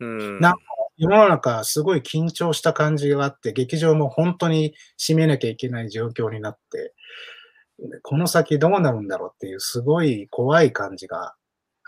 [0.00, 0.06] な。
[0.06, 0.40] うん。
[0.40, 0.54] な
[0.96, 6.94] 世の中すごい緊張した感じがあって、劇場も本当に閉めなきゃいけない状況になって、
[8.02, 11.34] この先どうなるんだろうっていうすごい怖い感じが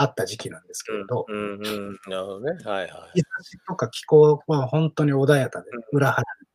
[0.01, 1.93] あった時期なんですけれど、うんうん。
[2.09, 2.53] なるほどね。
[2.65, 3.19] はいはい。
[3.19, 6.47] 日差しとか気候は本当に穏やかでうん、裏腹に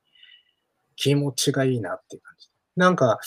[0.96, 2.50] 気持ちがいいなっていう感じ。
[2.76, 3.20] なんか、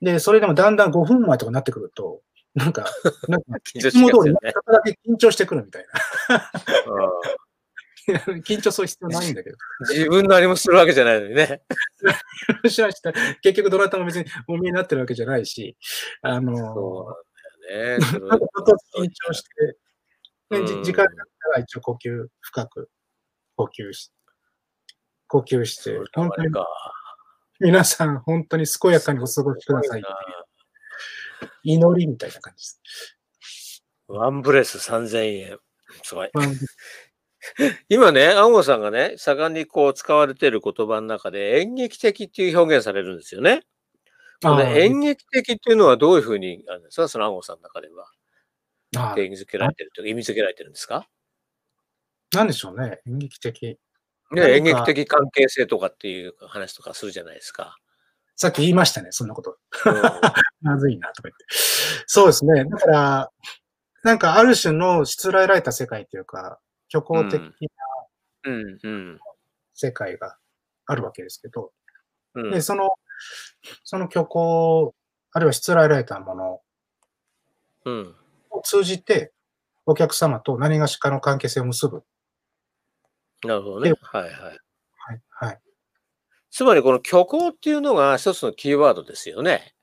[0.00, 2.22] で、それでもだんだん5分前とかになってくると、
[2.54, 2.86] なんか、
[3.28, 4.38] なんか、いつも通り、ね。
[4.42, 6.50] だけ緊張してくるみたいうんな。
[8.42, 9.56] 緊張する必要ないんだけど。
[9.88, 11.62] 自分何もするわけじゃないのにね。
[12.68, 13.12] しました
[13.42, 15.76] 結局どなたも別にお見えになってるわけじゃないし、
[16.22, 17.14] あの、
[17.72, 17.98] ね。
[18.00, 19.76] ちょっと緊張して、
[20.50, 22.90] うん時間があったら一応呼吸、深く
[23.56, 24.12] 呼吸し、
[25.28, 26.66] 呼吸して、本当にか。
[27.58, 30.02] 皆さん本当に健やかにお過ごしください。
[31.62, 32.82] 祈りみたいな感じで
[33.40, 33.84] す。
[34.08, 35.58] ワンブレス3000円。
[36.02, 36.30] すごい。
[36.34, 36.46] まあ
[37.88, 43.62] 今ね、青野さんがね、盛んにこう使われている言葉の中で演劇的っていう表現されるんですよね。
[44.42, 48.06] この演劇的っていうのはどういうふうにあるんですかその青野さんの中では。
[48.94, 51.08] あ定義づけられてるというか意味づけられてるんですか？
[52.34, 53.78] なんでしょうね、演劇的。
[54.32, 57.76] ね、演劇的関係性とかっていう話とかするじゃないですか。
[58.36, 59.58] さっき言いましたね、そんなこと。
[59.86, 59.94] うん
[60.62, 61.44] まずいな、とか言って。
[62.06, 62.64] そうですね。
[62.64, 63.30] だから、
[64.04, 66.58] なんかある種のしつらえられた世界というか、
[66.90, 67.52] 虚構的な
[68.44, 69.20] うんうん
[69.74, 70.36] 世界が
[70.86, 71.72] あるわけですけど、
[72.34, 72.90] うんで、その、
[73.84, 74.94] その虚構、
[75.32, 76.60] あるいはしつらえられたもの
[77.84, 78.14] うん。
[78.50, 79.32] を通じて、
[79.86, 82.04] お客様と何がしかの関係性を結ぶ。
[83.44, 83.98] なるほどねで。
[84.00, 84.32] はいはい。
[84.32, 84.60] はい。
[85.30, 85.60] はい。
[86.50, 89.74] つまりこの虚構っていうのが一つのキーワードですよね。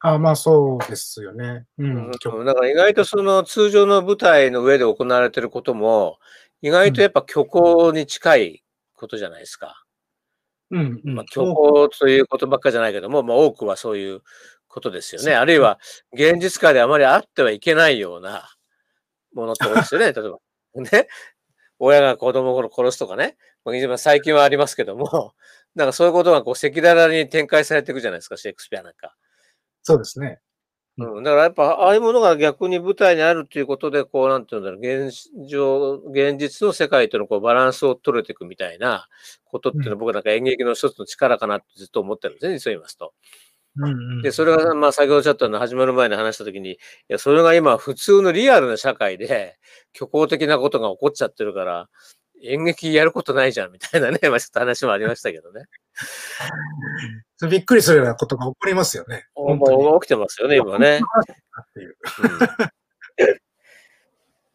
[0.00, 1.64] あまあそうですよね。
[1.78, 2.06] うん。
[2.06, 6.18] うんだから意外とその通常の舞台の上で行われていることも、
[6.62, 9.84] 意外とやっぱ虚構に近いことじゃないですか。
[10.70, 11.00] うん。
[11.04, 11.14] うん。
[11.14, 14.20] まあ、虚構ということばっかじゃないけども、まあ多くはそういう
[14.68, 15.34] ことですよね。
[15.34, 15.78] あるいは
[16.12, 18.48] 現実界であまりあってはいけないような
[19.34, 20.12] ものってことですよね。
[20.14, 20.38] 例えば。
[20.92, 21.08] ね。
[21.80, 23.36] 親が子供を殺すとかね。
[23.64, 25.34] まあ今最近はありますけども、
[25.74, 29.14] なんかそういうことがこう赤裸々に展開されていくじゃないですか、シェイクスピアなんか。
[29.84, 30.40] そうですね。
[30.98, 35.12] うん、だからやっぱ、ああいうものが逆に舞台にあるということで、こう、なんていうんだろう、現
[35.48, 39.06] 状、現実の世界とのこうバランスを取れていくみたいな
[39.44, 43.12] ことっていうのは、僕なんか演劇の一つの力かなってずっと思ってるんですね、そう言いますと。
[43.76, 44.22] うんうん。
[44.22, 46.76] で、それが、まあ、先ほどちょっとの始まる前に話したときに、い
[47.08, 49.56] や、それが今、普通のリアルな社会で、
[49.96, 51.88] 虚構的なことが起こっちゃってるから、
[52.42, 55.66] 演劇やることないじゃん、みたいなね、まあ、ちょっと話もありましたけどね。
[57.50, 59.26] びっくりするようなことが起こりますよね。
[60.00, 61.00] 起きてますよね、今ね。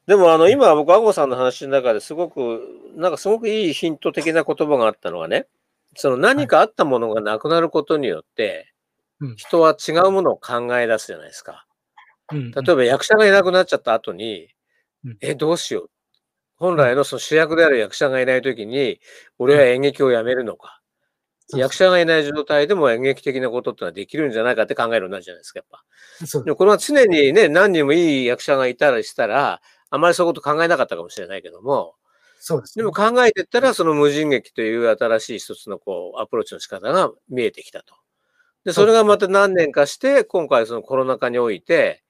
[0.06, 2.62] でもあの今僕、アゴさんの話の中ですごく、
[2.96, 5.48] なんかすごくいいヒント的な言葉があったのがね、
[5.96, 8.74] その何かあったものがなくなることによって
[9.20, 11.66] うん、人は違うものを考え出すじゃないですか。
[12.32, 14.50] うん例えば役者がいなくなっちゃった後に
[15.06, 15.90] うん、え、どうしよう。
[16.56, 19.00] 本来のその主役である役者がいないときに、
[19.38, 20.82] 俺は演劇をやめるのか。
[21.58, 25.84] 役者がいない状態でも演劇的なことってのはできるんじゃないかって考えるようになるじゃないですか、やっぱ。
[26.26, 31.96] そうでもこれは常にね、何人もいい役者がいたりしたら、あまりそういうこと考えなかったかもしれないけども、
[32.46, 32.84] そうですね。
[32.84, 37.96] でも考えていったら、その無人劇という新しい一つのこう、アプローチの仕方が見えてきたと。
[38.66, 42.04] で、それがまた何年かして、今回そのコロナ禍において、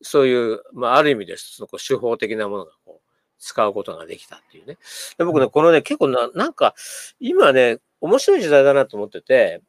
[0.00, 3.01] そういう、まあ、ある意味で一つのこう手法的なものがこう、
[3.42, 4.78] 使うことができたっていうね。
[5.18, 6.74] で僕ね、このね、結構な、なんか、
[7.18, 9.60] 今ね、面白い時代だなと思ってて、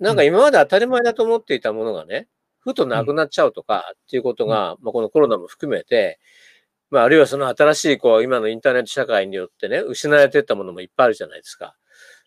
[0.00, 6.18] なんか今まで当たり前だと思っていたものがね、ふとなくなっちゃうとかっていうことが、まあ、このコロナも含めて、
[6.90, 11.76] まあ、あるいはその新しい、こう、今のインターネット社会によってね、失われていったものもいっぱいあるじゃないですか。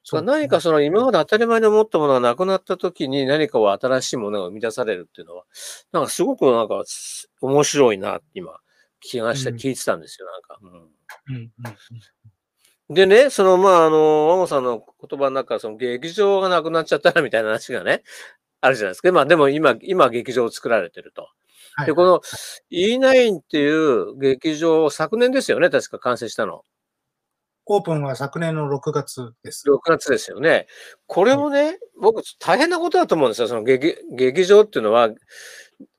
[0.05, 5.45] そう何かその今まで当たり前に思ったものがなくなった時に何かを新しいものが生み出されるっていうのは、
[5.93, 8.51] なんかすごくなんかす面白いな今
[9.03, 10.59] 気がしてうん聞いてたんですよ、なんか。
[11.27, 11.51] うん
[12.89, 18.03] でね、その、まあ、あの、ワモさんの言葉の中、その劇場がなくなっちゃったらみたいな話がね、
[18.59, 19.11] あるじゃないですか。
[19.11, 21.29] まあ、でも今、今劇場を作られてると。
[21.75, 22.21] はいで、この
[22.71, 26.63] E9 っていう劇場を昨年ですよね、確か完成したの。
[27.65, 29.63] オープンは昨年の6月です。
[29.69, 30.67] 6月ですよね。
[31.07, 33.47] これもね、僕、大変なことだと思うんですよ。
[33.47, 35.09] その劇劇場っていうのは、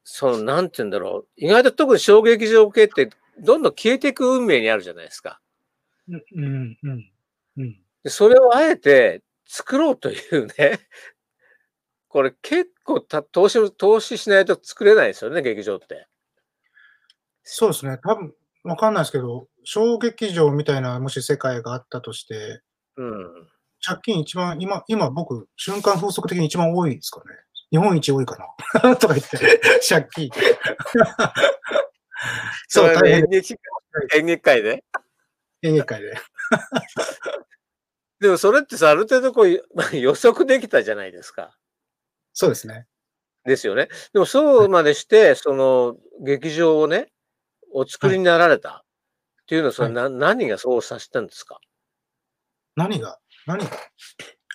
[0.05, 1.29] その、なんて言うんだろう。
[1.37, 5.40] 意外と特に小劇場系って、どんどん消えていく運命にあるじゃないですか。
[6.09, 7.11] うんうんうん
[7.57, 7.81] うん。
[8.03, 10.79] でそれをあえて作ろうというね、
[12.09, 16.07] これ結構た投資、投資しないと作れないですよね、劇場って。
[17.43, 17.99] そうですね。
[18.03, 22.62] 多分、わかんないですけど、小劇場みたいなもし世界があったとして、
[22.97, 23.49] うん。
[23.85, 27.25] 借金一番、今、今僕、瞬間風速的に一番多いですかね。
[27.70, 28.37] 日本一多いか
[28.83, 30.31] な とか言って、借金。
[32.68, 33.29] そう、れ大変演
[34.27, 34.85] 劇界で？
[35.62, 36.14] 演劇界で。
[38.20, 41.57] でもそれってさ、ある程度こう、まあ予測できたじゃないですか。
[42.33, 42.87] そうですね。
[43.44, 43.88] ですよね。
[44.12, 47.09] でもそうまでして、その劇場をね、
[47.72, 48.85] お作りになられた
[49.42, 51.59] っていうのは、それな何がそうさせたんですか？
[52.77, 53.18] 何が？
[53.46, 53.70] 何が？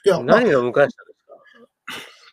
[0.05, 1.08] いや、まあ何が迎えしたんですか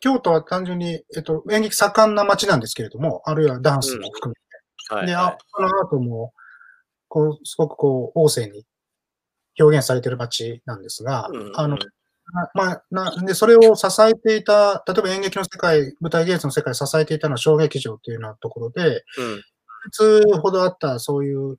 [0.06, 6.32] 京都は単純に、えっと、演劇盛んな街なんですけれども、あるいはダンスも含めはい、で、はあこのアートも、
[7.08, 8.64] こう、すごくこう、旺盛に
[9.58, 11.36] 表現されてる街なんですが、い。
[11.36, 19.42] うんあの、なまあ、な、で、それを支えていた、例えば演劇の世界、舞台芸術の世界を支えていたのは小劇場というようなところで、うん。
[19.82, 21.58] 普通ほどあったそういう、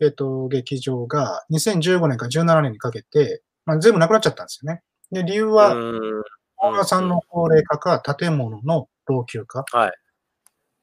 [0.00, 4.82] えっと、劇場が2015年から17年にかけて、まあ、全部なくなっちゃったんですよね。
[5.12, 6.22] で、理由は、うん
[6.58, 9.64] 大川さんの高齢化か、建物の老朽化。
[9.72, 9.92] はい。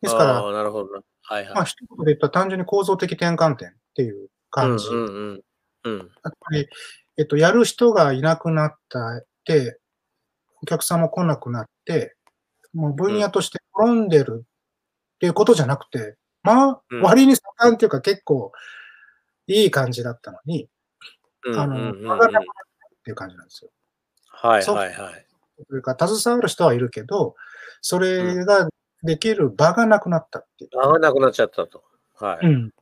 [0.01, 1.01] ですから、なるほどな。
[1.23, 1.53] はいはい。
[1.55, 4.87] まあ、一言で言ったら単純に構造的転換点っていう感じ。
[4.87, 5.43] うんうんうん。
[5.85, 5.97] うん。
[5.99, 6.67] やっぱり、
[7.17, 9.79] えっと、やる人がいなくなったって、
[10.61, 12.15] お客さんも来なくなって、
[12.73, 18.51] もう分野として転んでるっていうことじゃなくて、まあうん、割に盛んっていうか結構
[19.47, 20.67] いい感じだったのに、
[21.45, 23.71] うんあのうんうんうん上がらなくなったっていう感じなんですよ。
[24.27, 25.25] はいはいはい。
[25.65, 27.35] というか、携わる人はいるけど、
[27.81, 28.69] それが
[29.03, 30.69] できる場がなくなったっていう。
[30.73, 31.83] 合わなくなっちゃったと。
[32.15, 32.47] はい。
[32.47, 32.73] うん。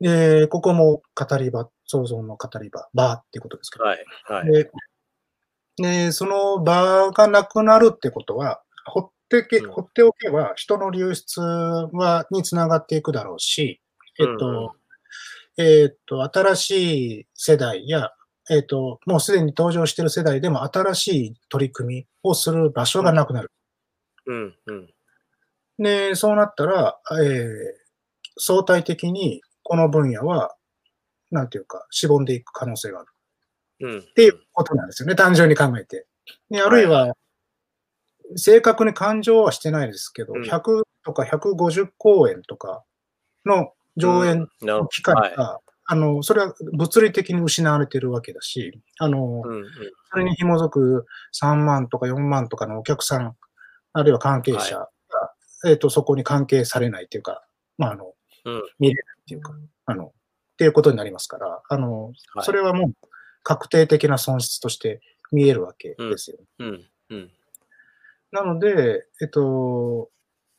[0.00, 4.04] で、ここも語り場、創造の語り場、場っていうことですかはい。
[4.24, 4.52] はい。
[4.52, 4.70] で、
[5.76, 13.80] でその場がなくなるってことは、ほってけ、うん放っておけば人の流出は、につながっていくだろうし、
[14.20, 14.74] えっと、
[15.58, 16.70] えっと、新し
[17.20, 18.10] い世代や、
[18.50, 23.50] えっと、もうすでに登場している世代でも新しい取り組みをする場所がなくなる。
[24.26, 24.54] うん。
[24.66, 24.88] うん。
[25.78, 27.78] で、そうなったら、えー
[28.38, 30.54] 相対的にこの分野は、
[31.30, 33.08] なんていうか、しぼんでいく可能性がある。
[33.80, 33.98] うん。
[33.98, 36.06] っていうことなんですよね、単純に考えて。
[36.50, 37.14] であるいは、
[38.36, 42.84] 正確に感情はしてないですけど、うん100とか150公演とか
[43.46, 45.58] の上演の機会はいが、
[45.90, 49.56] あの、それは物理的に失われてるわけだし、あの、うん。
[49.56, 49.64] うん。
[50.10, 53.34] それに紐づく3万とか4万とかのお客さん、
[53.94, 54.88] あるいは関係者が、
[55.66, 57.42] えっ、と、そこに関係されないっていうか、
[57.78, 58.12] まあ、あの、
[58.44, 59.52] うん見れないっていうか、
[59.86, 60.10] あの、っ
[60.58, 62.92] ていうことになりますから、あの、はいそれはもう
[63.42, 65.00] 確定的な損失として
[65.32, 66.36] 見えるわけですよ。
[66.58, 66.84] うん。
[67.08, 67.30] うん。
[68.30, 70.10] なので、えっと、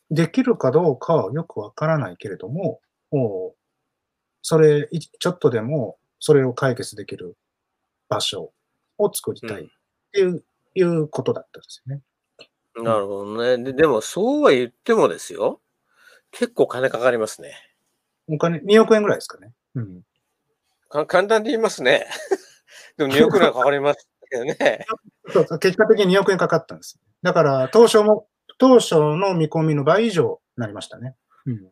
[0.09, 2.80] できるかどうかはよくわからないけれども、
[3.11, 3.59] もう、
[4.41, 7.37] それ、いちょっとでもそれを解決できる
[8.07, 8.51] 場所
[8.97, 9.65] を作りたいっ
[10.11, 10.43] ていう,、
[10.75, 12.01] いうことだったんですよね。
[12.75, 13.63] なるほどね。
[13.63, 15.61] ででも、そうは言ってもですよ。
[16.31, 17.53] 結構金かかりますね。
[18.27, 19.53] お金、2億円ぐらいですかね。
[19.75, 20.01] うん。
[20.89, 22.07] か簡単に言いますね。
[22.97, 24.85] でも2億円はかかりますけどね。
[25.29, 26.99] そうそう結果的に2億円かかったんです。
[27.21, 28.27] だから、当初も、
[28.57, 31.15] 当初の見込みの倍以上になりましたね。
[31.45, 31.71] うん。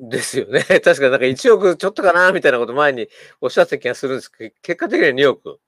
[0.00, 0.60] ですよね。
[0.82, 3.08] 確かになんか1億ちょっとかなみたいなこと前に
[3.40, 5.60] おっしゃった気がするんですけど、結果的には2億。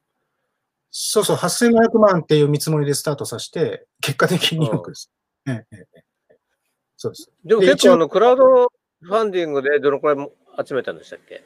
[0.90, 5.10] そうそう、8500万っていう見積もりでスタートさせて、結果的に2億です。
[6.96, 7.30] そうです。
[7.44, 8.68] でも結構あの、クラウド
[9.02, 10.32] ファンディングでどのくらいも
[10.64, 11.44] 集めたんでしたっけ？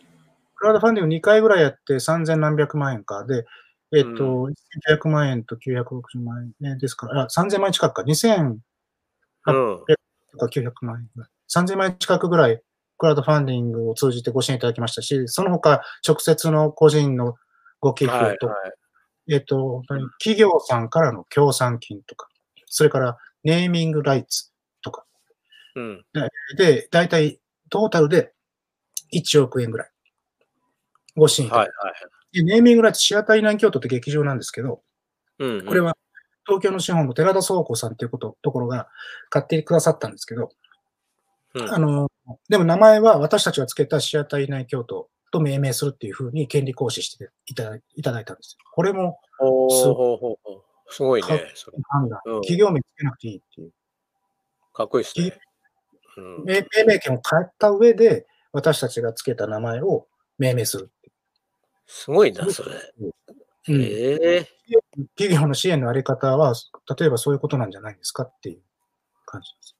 [0.54, 3.24] クラウドファンディング2回ぐらいやって3000何百万円か。
[3.24, 3.46] で、
[3.92, 4.50] えっ、と、
[4.88, 8.02] 1900万円と960万円、ね、ですから、あ3000万円近くか。
[8.02, 8.58] 2000
[9.46, 9.84] うん。
[10.30, 11.30] とか900万円ぐらい。
[11.48, 12.62] 3000万円近くぐらい、
[12.98, 17.36] クラウドファンディングを通じてご支援いただきましたし、その他、直接の個人の
[17.80, 18.54] ご寄付はい、はいとか、。
[19.30, 19.82] えっ、と、
[20.18, 22.28] 企業さんからの協賛金とか、
[22.66, 24.50] それからネーミングライツ
[24.82, 25.04] とか。
[25.76, 26.04] うん。
[26.56, 27.40] で、だいたい
[27.70, 28.32] トータルで
[29.14, 29.90] 1億円ぐらい。
[31.16, 32.44] ご支援いただはいい、はい。
[32.44, 34.82] ネーミングライツシアターイナイン京都って劇場なんですけど、
[35.38, 35.66] うん。
[35.66, 35.96] これは
[36.46, 38.88] 東京の資本の寺田倉庫さんっていうこと、ところが
[39.28, 40.48] 買ってくださったんですけど、
[41.54, 42.10] うん、あの、
[42.48, 48.64] でも名前は私たちが付けたシアターイナイン京都と命名するっていうふうに権利行使していただいいただいたんですよ。
[48.72, 49.18] これも
[50.90, 51.44] すごいかね。
[51.88, 53.72] 判断、うん企業名つけなくていいっていう。
[54.72, 55.38] かっこいいですね。
[56.16, 60.06] うん、命命名権を変えた上で、私たちが付けた名前を
[60.38, 60.90] 命名する
[61.86, 62.70] すごいな、それ。
[62.70, 62.74] い
[63.06, 63.14] う。
[63.68, 64.46] うんええ
[65.16, 66.54] 企業の支援のあり方は、
[66.98, 68.60] 例えばそういうことなんじゃないですかっていう
[69.26, 69.76] 感じです。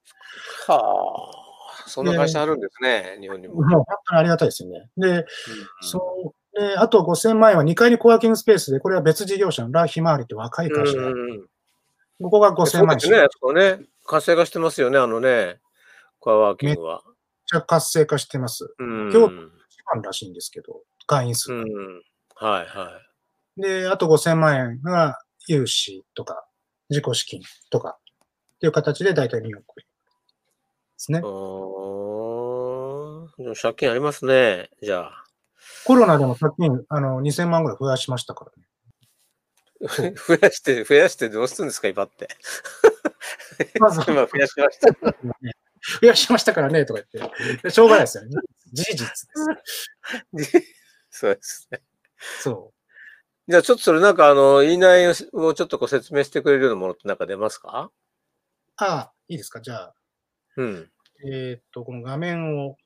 [0.71, 1.48] はあ。
[1.89, 3.55] そんな会社あるんですね、日本にも。
[3.55, 4.89] 本当にありがたいですよね。
[4.97, 5.25] で、うん
[5.81, 11.47] そう、で、あと5000万円は2階にコワーキングスペースで、これは別事業者のラ・ヒマーリって若い会社が、うんうんうん
[12.21, 13.87] ここが5000万円そうですね、ね。
[14.05, 15.61] 活性化してますよね、あのね、
[16.19, 17.03] コアワーキングは。
[17.07, 17.15] めっ
[17.47, 18.75] ちゃ活性化してます。
[18.77, 19.13] うん。
[19.13, 19.39] 京都一
[19.95, 21.63] 番らしいんですけど、会員数が。
[21.63, 22.03] うん。
[22.35, 23.01] はいは
[23.57, 26.45] で、あと5000万円が融資とか、
[26.91, 27.99] 自己資金とか、
[28.57, 29.88] っていう形で大体2億円
[30.99, 31.23] ですねい。。
[31.25, 35.25] おーでも借金ありますね、じゃあ。
[35.85, 38.69] コロナでも借金、あの、2000万ぐらい増やしましたからね。
[40.27, 42.29] 増やして、増やしてどうするんですか、今って。
[43.79, 44.89] まず今増やしました。
[46.01, 47.71] 増やしましたからね、とか言って。
[47.71, 48.31] しょうがないですよね。
[48.73, 49.29] 事実です。
[51.11, 51.83] そうですね。
[52.41, 52.73] そ
[53.49, 57.91] じゃあちょっとそれなんかあの、言いないをちょっとこう説明してくれるようなものってなんか出ますか？
[57.91, 57.93] う。
[58.77, 59.61] ああ、いいですか。
[59.61, 59.95] じゃあ、
[60.59, 60.91] うん。
[61.25, 62.77] えーっと、この画面を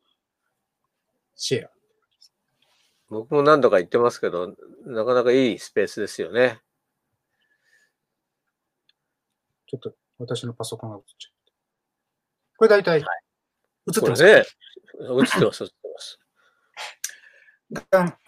[1.35, 1.71] シェア。
[3.09, 4.55] 僕も何度か言ってますけど、
[4.85, 6.61] なかなかいいスペースですよね。
[9.67, 11.33] ちょっと私のパソコンが映っちゃう。
[12.59, 14.45] これ大体、映ってますね、映って
[15.05, 16.19] ます、映ってます。
[17.91, 18.19] か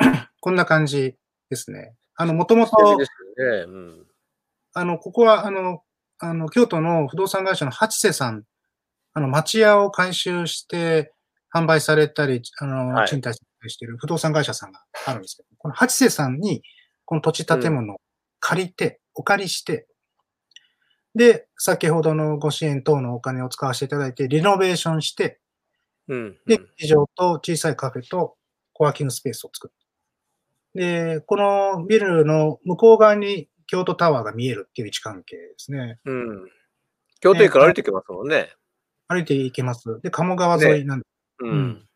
[0.41, 1.17] こんな感じ
[1.51, 1.95] ですね。
[2.17, 2.73] あの、もともと。
[4.73, 5.83] あの、ここは、あの、
[6.19, 8.45] あの、京都の不動産会社の八瀬さん、
[9.15, 11.13] あの、町屋を改修して
[11.55, 16.63] 販売されたり、あの、はい賃貸している不動産会社さんがあるんですけど、この八瀬さんに、
[17.05, 17.99] この土地建物を
[18.41, 19.87] 借りて、お借りして、
[21.15, 25.39] で、先ほどのご支援等のお金を使わせていただいて、リノベーションして、
[26.09, 26.37] うん。
[26.47, 28.37] で、劇場と小さいカフェと
[28.73, 29.75] コワーキングスペースを作る。
[30.75, 36.01] で、このビルの向こう側に京都タワーが見えるっていう位置関係ですね。
[36.05, 36.51] うん。
[37.21, 38.53] 京都駅から歩いてきますもんね。
[39.09, 40.01] 歩いて行けます。
[40.03, 41.07] で、鴨川沿いなんで、
[41.41, 41.89] ううんん。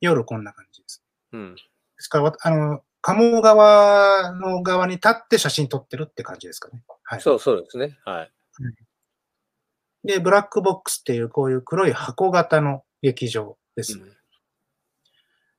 [0.00, 1.02] 夜こんな感じです。
[1.32, 1.54] うん。
[1.54, 1.60] で
[1.98, 6.82] すから、わあの、鴨川の側に立って写真撮ってるって感じですかね。
[7.04, 7.20] はい。
[7.20, 7.98] そうそうですね。
[8.04, 8.32] はい。
[10.04, 14.00] で、ブラックボックスっていうこういう黒い箱型の劇場です。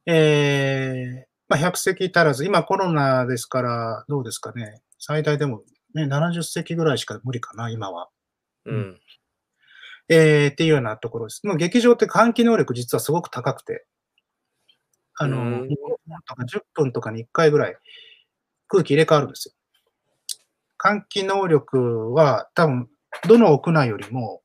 [0.06, 4.82] えー、まあ、100席足らず、今コロナですから、どうですかね。
[5.00, 8.10] 最大でも、ね、70席ぐらいしか無理かな、今は。
[8.66, 9.00] うん。
[10.10, 11.46] えー、っていうようなところです。
[11.46, 13.86] もう劇場って換気能力実はすごく高くて、
[15.16, 17.76] あの、うん5分とか10分とかに1回ぐらい
[18.68, 19.54] 空気入れ替わるんですよ。
[20.80, 22.90] 換気能力は多分、
[23.28, 24.42] どの屋内よりも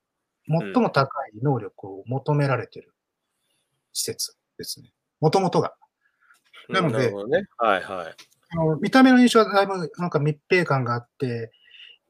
[0.49, 2.93] 最も高い能力を求められている
[3.93, 4.91] 施設ですね。
[5.21, 5.75] もともとが。
[6.69, 7.47] なのでね。
[7.59, 8.15] はいはい。
[8.51, 11.53] あの見た目の印象はだいぶなんか密閉感があって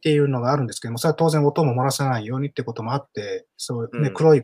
[0.02, 4.42] っていうのがあるんですけども、それは当然音も漏らさないようにってこともあって、そうね、うん黒い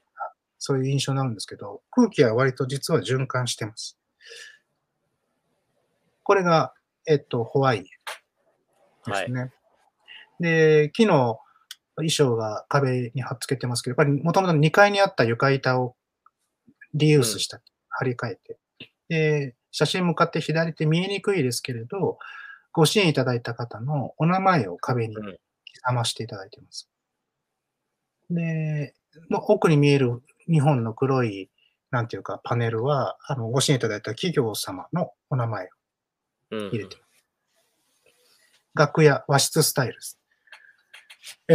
[0.58, 3.98] そういう印象になるんですけど、空気は割と実は循環してます。
[6.22, 6.74] これが、
[7.08, 7.82] えっと、ホワイエ
[9.10, 9.50] ですね。
[10.38, 11.40] で、木の
[11.96, 15.96] 衣装が壁に貼っつけてますけど、やっぱりもともと2階にあった床板を
[16.94, 18.58] リユースした、張り替えて。
[19.08, 22.18] で、写真向かって左手見えにくいですけれど、
[22.72, 25.16] ご支援いただいた方のお名前を壁に
[25.88, 26.88] うん刻ましていただいています。
[28.30, 28.94] で、
[29.28, 31.50] もう奥に見える2本の黒い、
[31.90, 35.68] なんていうか、パネルは、あの、ご支援いただいた企業様のお名前を
[36.50, 36.68] うん。
[36.68, 36.96] 入れて
[38.74, 40.18] 楽屋、和室スタイルです。
[41.48, 41.54] え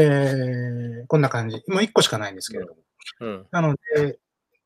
[1.03, 1.63] ー、こんな感じ。
[1.67, 2.79] もう1個しかないんですけれども。
[3.21, 3.47] うん。
[3.51, 4.19] なので、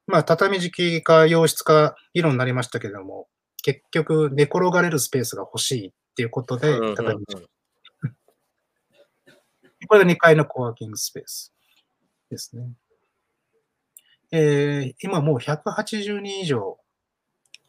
[0.07, 3.27] まあ、畳敷きか洋室か議論になりましたけれども、
[3.61, 7.56] 結局、寝転がれるスペースが欲しいっていうことで、うん畳敷き
[9.87, 11.53] これが2階のコワーキングスペース
[12.29, 12.69] ですね。
[14.31, 16.77] えー、今もう180人以上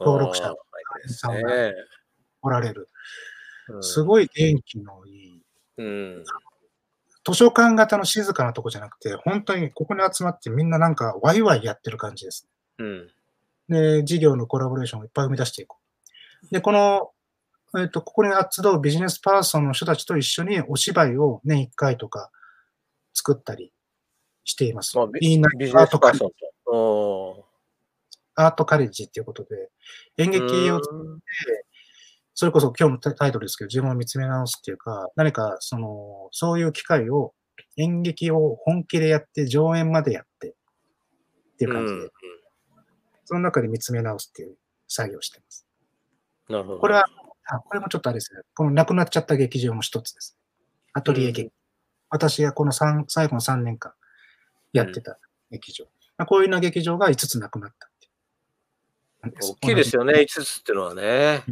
[0.01, 0.57] 登録者あーは
[1.05, 1.75] いですね。
[2.43, 2.89] おられる。
[3.69, 5.43] うんすごい元気のいい、
[5.77, 6.25] うん。
[7.23, 12.49] 図書館型の静かなとこじゃなくて、本当にここに集まってみんななんかワイワイやってる感じです。
[12.79, 13.11] うん。
[13.69, 15.77] で、事業のコラボレーションをいっぱい生み出していこ
[16.51, 16.55] う。
[16.55, 17.11] で、この、
[17.77, 22.31] えっ、と、ここに集うビジネスパーソンの人たちと一緒にお芝居を年1回とか
[23.13, 23.73] 作ったり
[24.45, 24.97] しています。
[24.97, 25.45] まあビジネ
[25.75, 26.37] アートカレッジスパーソンと。
[26.71, 27.45] お
[28.37, 29.71] アートカレッジっていうことで、
[30.17, 31.21] 演劇をうん
[32.41, 37.35] それこそ今日のタタイトルですけど、自分を見つめ直すっていうか、何かその、そういう機会を、
[37.77, 40.53] 演劇を本気でやって、上演までやって、っ
[41.59, 42.11] ていう感じで、うん
[43.25, 44.57] その中で見つめ直すっていう
[44.87, 45.67] 作業をしています。
[46.49, 46.79] なるほど。
[46.79, 47.05] これは、
[47.49, 50.39] あこれもちょっとあれですね、この亡くなっちゃった劇場も一つです。
[50.93, 51.51] アトリエ劇。
[52.11, 53.93] 私がこの三最後の3年間
[54.73, 55.19] やってた
[55.51, 55.85] 劇場。
[56.17, 57.89] まあこういうな劇場が5つなくなった
[59.23, 61.45] 大きいですよね、5つっていうのはね。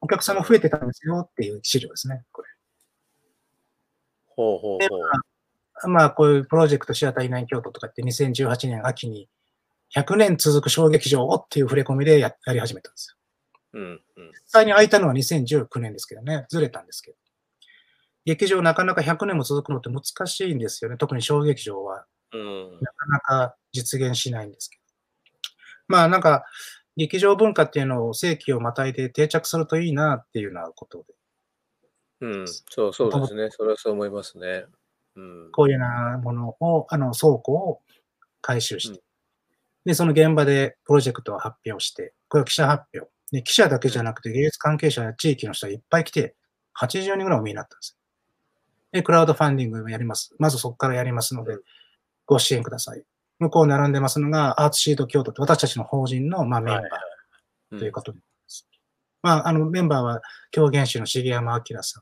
[0.00, 2.48] お客さんも増えてたんですよっていう資料ですね、これ。
[4.26, 5.88] ほうほうでほう。
[5.88, 9.28] まあ、こういうプロジェクトシアターいない京都とかって2018年秋に
[9.94, 13.16] 100年続く小劇場をっていう触れ込みでややり始めたんですよ。
[13.74, 13.82] うん。
[13.82, 14.00] うん。
[14.28, 17.16] 実際に開いたのは2019年ですけどね、ずれたんですけど。
[18.24, 20.96] 劇場なかなか100年も続くのって難しいんですよね。
[20.96, 22.80] 特に小劇場はうん。
[22.80, 24.82] なかなか実現しないんですけど。
[25.88, 26.44] まあなんか、
[26.96, 31.14] 劇場文化っていうのを世紀をまたいで定着するといいなっていうようなことで、
[32.20, 32.48] うん。
[32.48, 33.50] そうそうですね。
[33.50, 34.64] それはそう思いますね。
[35.16, 35.48] うん。
[35.52, 37.82] こういうようなものを、あの倉庫を
[38.40, 39.04] 回収して、うん
[39.84, 43.10] で、その現場でプロジェクトを発表して、これは記者発表。
[43.34, 46.36] で、記者だけじゃなくて芸術関係者や地域の人がいっぱい来て、
[46.80, 47.98] 80人ぐらいお見えになったんです。
[48.92, 50.36] で、クラウドファンディングをやります。
[50.38, 51.58] まずそこからやりますので、
[52.26, 53.02] ご支援ください。
[53.40, 56.84] 向こう並んでますのが、アーツシート京都って私たちの法人の、まあ、メンバー
[57.72, 58.68] うんということになります。
[59.20, 60.22] まあ、あの、メンバーは、
[60.52, 62.00] 狂言師の重山明さ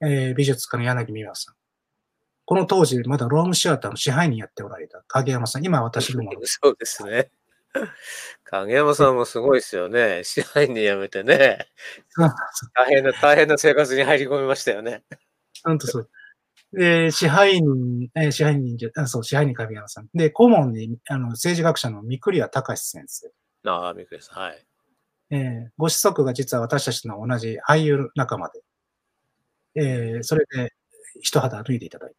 [0.00, 1.54] ん、えー美術家の柳美和さん、
[2.46, 7.30] この当時、まだロームシアターの支配人やっておられた影山さん、今私どもの、 そうですね。
[8.44, 10.22] 影山さんもすごいですよね。
[10.24, 11.66] 支配人辞めてね。
[12.74, 15.04] 大変な、大変な生活に入り込みましたよね。
[15.64, 16.10] 本当そう。
[16.72, 20.08] で、支配人、えー支配人じゃ、あそう、支配人影山さん。
[20.14, 23.32] で、顧問に、あの、政治学者の三栗谷隆先生。
[23.70, 24.38] ああ、びっくりした。
[24.40, 24.66] はい。
[25.30, 28.62] えーご子息が実は私たちの同じ俳優仲間で、
[29.74, 30.72] えーそれで
[31.20, 32.16] 一肌脱いでいただいて。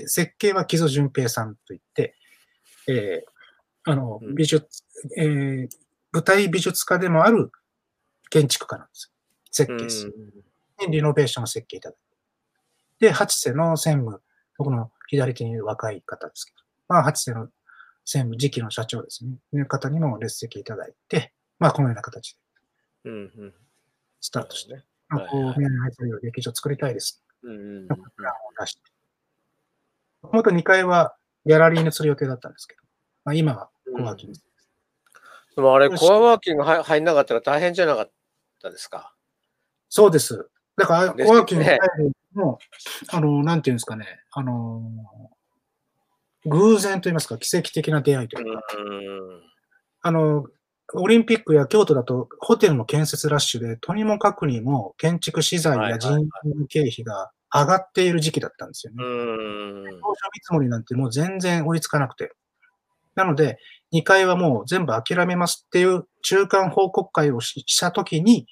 [0.00, 2.14] で、設計は木曽淳平さんといって、
[2.88, 3.35] えー、
[3.88, 4.82] あのうん、美術、
[5.16, 5.68] えー、
[6.12, 7.50] 舞台美術家でもある
[8.30, 9.16] 建築家なんですよ。
[9.52, 10.12] 設計士。
[10.78, 11.98] でリノベーションを設計いただい
[12.98, 13.06] て。
[13.06, 14.20] で、八世の専務、
[14.58, 16.58] 僕の左手にいる若い方ですけど、
[16.88, 17.48] まあ、八世の
[18.04, 19.36] 専務、次期の社長ですね。
[19.52, 22.32] いう方にも列席いただいて、まあ、このような形
[23.04, 23.54] でうんうん
[24.20, 24.84] スタートして、ね。
[25.08, 27.22] まあ、こう、はいはい宮根入劇場作りたいです。
[27.42, 28.80] うんうんプランを出して。
[30.22, 32.82] もともと2階はギャラリーにする予定だったんですけど、
[33.24, 34.38] まあ、今はコワーキング。
[35.54, 38.10] でもあれ、コアワーキング入入んなかったら大変じゃなかっ
[38.62, 39.14] たですか？
[39.88, 40.48] そうです。
[40.76, 42.58] だから、コワーキング入るのも、
[43.10, 44.82] あの、なんていうんですかね、あの、
[46.44, 49.42] 偶然といいますか、奇跡的な出会いというか、うん
[50.02, 50.46] あの、
[50.94, 59.02] オリンピックや京都だと、ホテルの建設ラッシュで、とにもかくにも建築資材や人員の経費が上がっている時期だったんですよね。
[59.02, 62.32] うん当初見積もりなんてもう全然追いつかなくて。
[63.16, 63.58] なので、
[63.92, 68.46] 2階はもう全部諦めますっていう中間報告会をししたときに、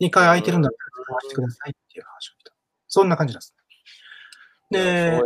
[0.00, 2.52] 2階空いてるんだったら使わせてくださいっていう話をした。
[2.88, 3.54] そんな感じなんです。
[4.70, 5.20] で、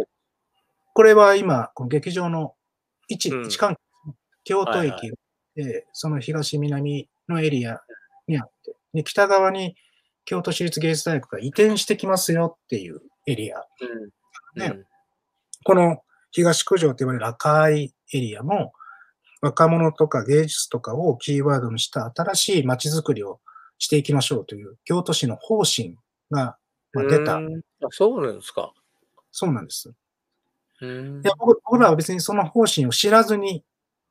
[0.93, 2.55] これは今、この劇場の
[3.09, 3.81] 位置、うん位置関係
[4.45, 5.13] 京都はいは駅
[5.55, 7.81] で、その東南のエリア
[8.27, 9.77] にあって、で北側に
[10.25, 13.59] 京都市立芸術大学が移転してきますよっていうエリア。
[13.59, 14.11] うん
[14.61, 14.85] ね
[15.65, 18.73] この東九条と呼ばれる赤いエリアも、
[19.45, 23.41] 若者とか芸術とかをキーワードにした新しい街づくりを
[23.79, 25.99] していきましょうという京都市の方針
[26.31, 26.57] が
[26.95, 27.35] まあ出た。
[27.35, 28.73] うんあそうなんですか。
[29.31, 29.93] そうなんです。
[30.81, 33.63] うんいや僕僕らは別にその方針を知らずに、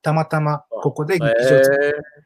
[0.03, 2.23] たまたまここで劇場を作るえ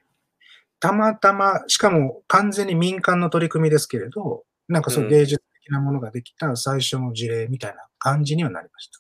[0.80, 9.00] たまたま、しかも完全に民間の取り組みですけれど、なんかそううん芸術的なものができた最初の事例みたいな感じにはなりました。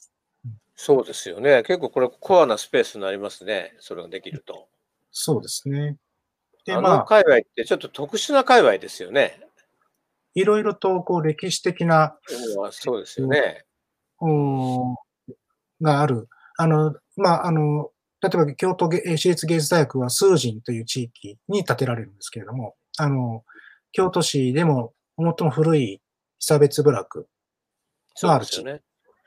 [0.79, 1.63] そうですよね。
[1.63, 3.75] 結構これコアなスペースになりますね。
[3.79, 4.69] それができると。
[5.11, 5.97] そうですね。
[6.65, 9.41] で、あまあ、の界隈ってちょっと特殊な界隈ですよね。
[10.35, 13.65] いろいろとこう歴史的なうんそうですよね。
[15.81, 16.29] がある。
[16.57, 17.89] あの、まあ、あの、
[18.21, 23.43] 例えば京都芸市立芸術大学は数人という地域に建てられるんですけれども、あの、
[23.91, 26.01] 京都市でも最も古い
[26.37, 27.27] 被差別部落
[28.13, 28.81] そうですよね。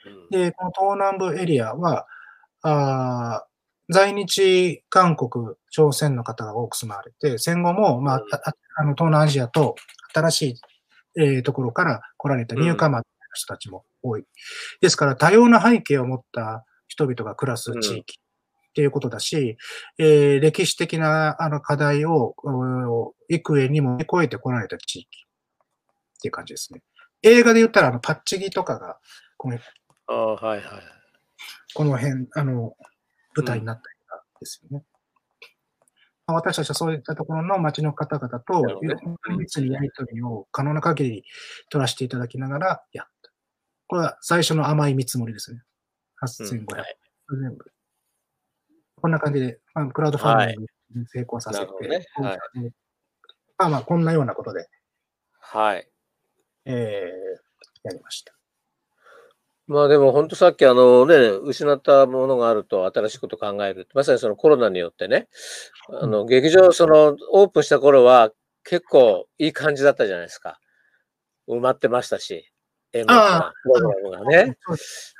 [0.07, 2.07] うんで、この東南部エリアは、
[2.63, 3.51] あー
[3.93, 9.75] 在日韓国、朝鮮の方が多く住まわれて、戦後も、まあ、うんあの東南アジアと
[10.15, 10.61] 新しい、
[11.21, 14.25] えーところから来られたニューカマーの人たちも多い。
[14.81, 19.57] ですから、多様な背景を持った人々が暮らす地域っていうことだし、
[19.99, 26.83] えー歴史的なあの課題をお幾重にも超えてこられた地域っていう感じですね。
[27.23, 28.99] 映画で言ったら、あの、パッチギとかが、
[29.37, 29.59] この
[30.11, 30.67] ああ、はいはい。
[31.75, 32.75] この辺、あの、
[33.37, 33.97] 舞台になったり
[34.41, 34.85] ですよね。
[36.27, 41.25] まあ私たちはそういったところの町の方々と、いろんな密にやり取りを可能な限り
[41.71, 43.31] 取らせていただきながらやった。
[43.87, 45.63] これは最初の甘い見積もりですね。
[46.23, 46.59] 8500。
[46.59, 46.97] うんはい
[47.33, 47.65] 全部。
[49.01, 52.39] こんな感じで、まあ、クラウドファンディングに成功させて、なるほどねはい
[53.57, 54.69] まあまあ、こんなようなことで、
[55.39, 55.89] はい。
[56.65, 58.40] えー、やりました。
[59.71, 61.15] まあでも本当さっきあのね、
[61.45, 63.87] 失ったものがあると新しいことを考える。
[63.95, 65.29] まさにそのコロナによってね、
[65.89, 68.33] あの劇場そのオープンした頃は
[68.65, 70.59] 結構いい感じだったじゃないですか。
[71.49, 72.51] 埋まってましたし、
[72.93, 74.57] 演目あが、プログラムがね。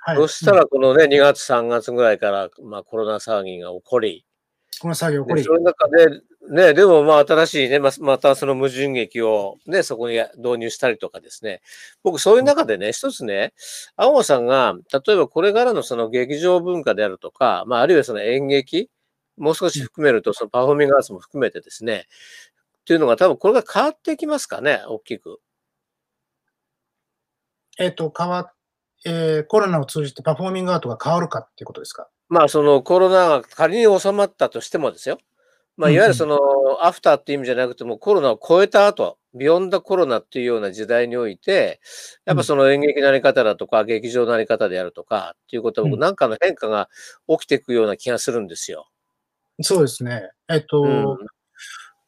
[0.05, 0.17] はい。
[0.17, 4.27] そしたらこのね、2月3月ぐらいから、まあコロナ騒ぎが起こり、
[4.79, 5.43] この作業、これ。
[5.43, 11.61] で、その中で、ね、でもまあ新しいね、ままたその矛盾劇をね、そこに導入したりとかですね。
[12.03, 13.53] 僕そういう中でね、一つね、
[13.97, 18.91] 青野さんが、例えばこれからのその劇場文化であるとか、まああるいはその演劇、
[19.37, 22.07] もう少し含めるとそのパフォーミングアーツも含めてですね、
[22.81, 25.41] っていうのが多分これが変わってきますかね、大きく。
[27.79, 28.53] えっ、と、変わ
[29.07, 32.09] えーコロナを通じてパフォーミングアートが変わるかっていうことですか？
[32.31, 35.19] まあそのコロナが仮に収まったとしてもですよ。
[35.77, 36.39] まあうんうんいわゆるその
[36.81, 41.81] アフターっていう意味じゃなくてもコロナを超えた後、ビヨンダコロナっていうような時代において、
[42.25, 46.89] やっぱその演劇のあり方だとか劇場のあり方であるとかっていうことはなんかの変化が
[47.29, 48.89] 起きていくような気がするんですよ。
[49.63, 50.31] そうですね。
[50.49, 51.19] えっ、と、うん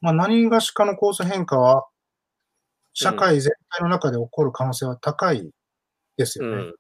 [0.03, 1.87] まあ、何がしかの構造変化は、
[2.93, 5.49] 社会全体の中で起こる可能性は高い
[6.17, 6.51] ですよね。
[6.51, 6.75] うん。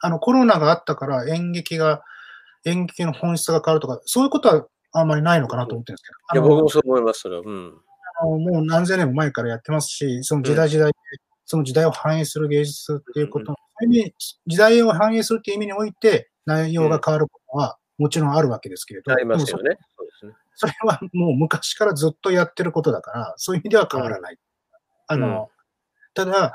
[0.00, 2.02] あの、コロナがあったから演劇が、
[2.64, 7.42] 演劇の本質が変わるとか、そういうことはあんまりないのかなと思ってるんですけど、いや、僕もそう思います、それは。
[7.44, 7.74] うん。
[8.20, 10.98] あのもう何千年も前からやってますし、その時代時代で
[11.46, 14.14] その時代を反映する芸術っていうこと、そういう意味
[14.46, 19.76] 時代を反映するっていう意味において、内容が変わることはもちろんあるわけですけれど、ありますよね。
[19.96, 20.32] そうですね。
[20.54, 24.36] そそれはもう昔からずっとやってることだから、そういう意味では変わらない。
[25.08, 25.50] あの、
[26.14, 26.54] ただ、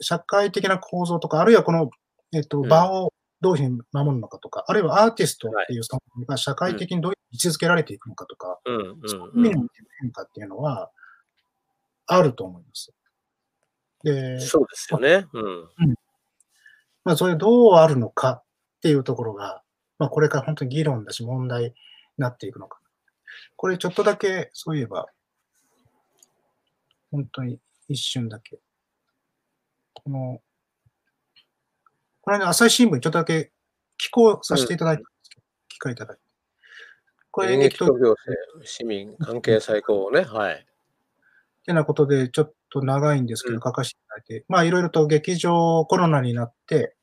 [0.00, 1.90] 社会的な構造とか、あるいはこの、
[2.32, 9.68] えっと、うん場をどういうふうに守るのかとか、あるいはアーティストっていう存在が社会的にどういう位置づけられていくのかとか、うんうんそういううん意味の
[10.00, 10.90] 変化っていうのは、
[12.06, 12.92] あると思います。
[14.02, 15.26] で、そうですよね。
[15.32, 15.94] うん。
[17.04, 18.44] まあ、それどうあるのかっ
[18.82, 19.62] ていうところが、
[19.98, 21.72] まあ、これから本当に議論だし、問題に
[22.16, 22.80] なっていくのか。
[23.56, 25.06] これちょっとだけ、そういえば、
[27.10, 27.58] 本当に
[27.88, 28.58] 一瞬だけ。
[29.94, 30.40] この、
[32.28, 33.52] この間、朝日新聞にちょっとだけ
[33.96, 36.22] 寄稿させていただいたんですけど、機会いただいて。
[37.30, 38.16] これ演演劇と行政、
[38.64, 40.24] 市民関係最高ね。
[40.24, 40.54] はい。
[40.56, 40.56] っ
[41.64, 46.96] てなことで、ちょっと長いんですけど、うん書かせていただいて、まあ、いろいろと劇場コロナになって、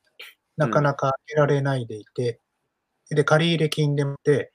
[0.56, 2.38] なかなか開けられないでいて、
[3.10, 4.52] で、借入金でもって、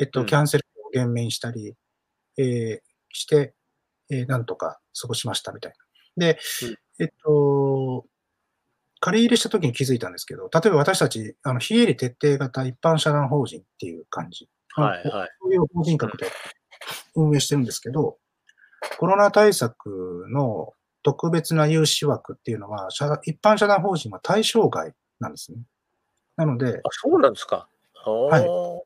[0.00, 1.74] えっと、うんキャンセルを減免したり、
[2.38, 2.80] えー
[3.10, 3.52] して、
[4.10, 5.72] えーなんとか過ごしましたみたい
[6.16, 6.26] な。
[6.28, 7.61] で、うんえっと、
[9.02, 14.48] 借り入れした時に気づいたんですけど、例えば私たち、あの、非営利徹底型一般社団法人っていう感じ。
[14.76, 15.28] はいはい。
[15.42, 16.26] そういう法人格で
[17.16, 18.18] 運営してるんですけど、
[18.98, 20.72] コロナ対策の
[21.02, 25.58] 特別な融資枠っていうのは、社一般社団法人は対象外なんですね。
[26.36, 27.66] なのであ、、そうなんですか。
[28.06, 28.80] おはいー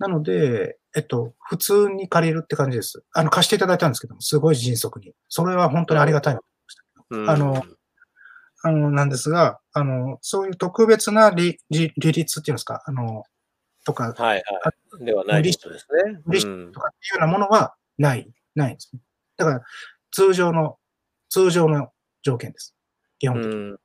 [0.00, 3.04] なので、えっと、普通に借りるって感じです。
[3.12, 5.12] あの、貸していただいたんですけども、すごい迅速に。
[5.28, 6.46] それは本当にありがたいなと
[7.10, 7.44] 思いました。
[7.44, 7.64] うんあの、
[8.66, 13.24] あの、なんですが、あの、そういう特別な利利利率っていうんですか、あの、
[13.84, 14.36] とか、はいは
[15.00, 15.04] い。
[15.04, 15.74] ではないですね。
[16.24, 19.00] 無理うんとかっていうようなものはない、ないんですね。
[19.36, 19.62] だから、
[20.12, 20.78] 通常の、
[21.28, 21.90] 通常の
[22.22, 22.74] 条件です。
[23.18, 23.54] 基本的に。
[23.54, 23.78] うん。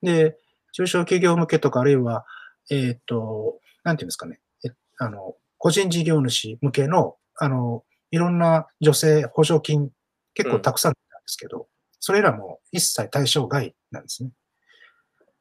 [0.00, 0.38] で、
[0.72, 2.24] 中小企業向けとか、あるいは、
[2.70, 9.90] えっ、と、なんていうんですかね、えあの、個人事業主向けの、あの、いろんな助成補助金、
[10.32, 11.68] 結構たくさんなんですけど、
[12.00, 14.30] それらも一切対象外なんですね。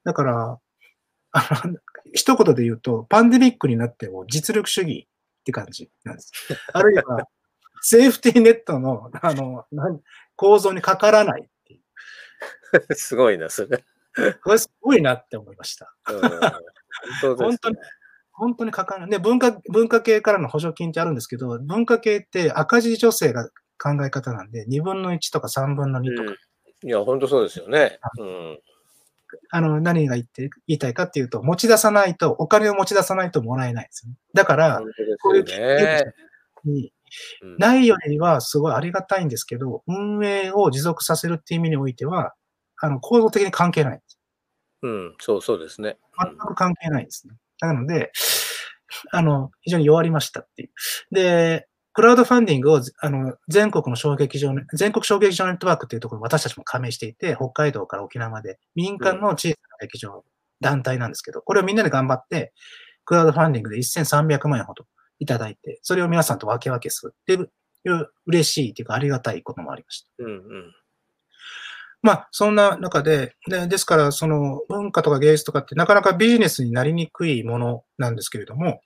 [0.03, 0.60] だから、
[1.32, 1.78] あの、
[2.14, 5.08] 一言で言うと、パンデミックになっても実力主義
[5.41, 6.32] って感じなんです。
[6.74, 7.28] あるいは、
[7.82, 9.66] セーフティーネットの、あの、
[10.36, 11.78] 構造にかからないってい
[12.89, 12.95] う。
[12.95, 13.84] すごいな、それ。
[14.43, 15.93] これすごいなって思いました。
[16.10, 17.76] ね本当に
[18.38, 19.10] 本当にかからない。
[19.10, 23.49] で、文化、文化系からの補助金ってあるんですけど、文化系って赤字助成が
[23.80, 26.38] 考え方なんで、2分の1とか3分の2とか、うん。
[26.84, 27.99] いや、本当そうですよね。
[28.19, 28.59] うん。
[29.49, 34.17] あの、何が言って、言いたいかっていうと、持ち出さないと、お金を持ち出さないともらえないんですよね。
[34.34, 34.82] だから
[35.21, 36.13] こういうですよね。
[36.65, 36.91] に
[37.41, 42.34] うんないよりはすごいありがたいんですけど、運営を持続させるっていう意味においては、
[42.80, 44.01] あの、構造的に関係ない。
[44.82, 45.97] うん、そうそうですね。
[46.21, 47.36] 全く関係ないですね。
[47.61, 48.11] なので、
[49.11, 50.69] あの、非常に弱りましたっていう。
[51.11, 51.67] で、
[51.97, 60.23] クラウドファンディングを、あの、全国の小劇場ね、全国小劇場ネットワークっていうところに私たちも加盟していて、北海道から沖縄まで民間の小さな劇場、
[60.61, 62.53] 団体なんですけど、これをみんなで頑張って、
[63.03, 64.85] クラウドファンディングで1300万円ほど
[65.17, 70.23] いただいて、それを皆さんと分け分けするっていう嬉しいっていうかありがたいこともありました。
[70.23, 70.41] うんうん。
[72.03, 78.81] まあ、そんな中で、でですから、その文化とか芸術とかってなかなかビジネスになりにくいものなんですけれども、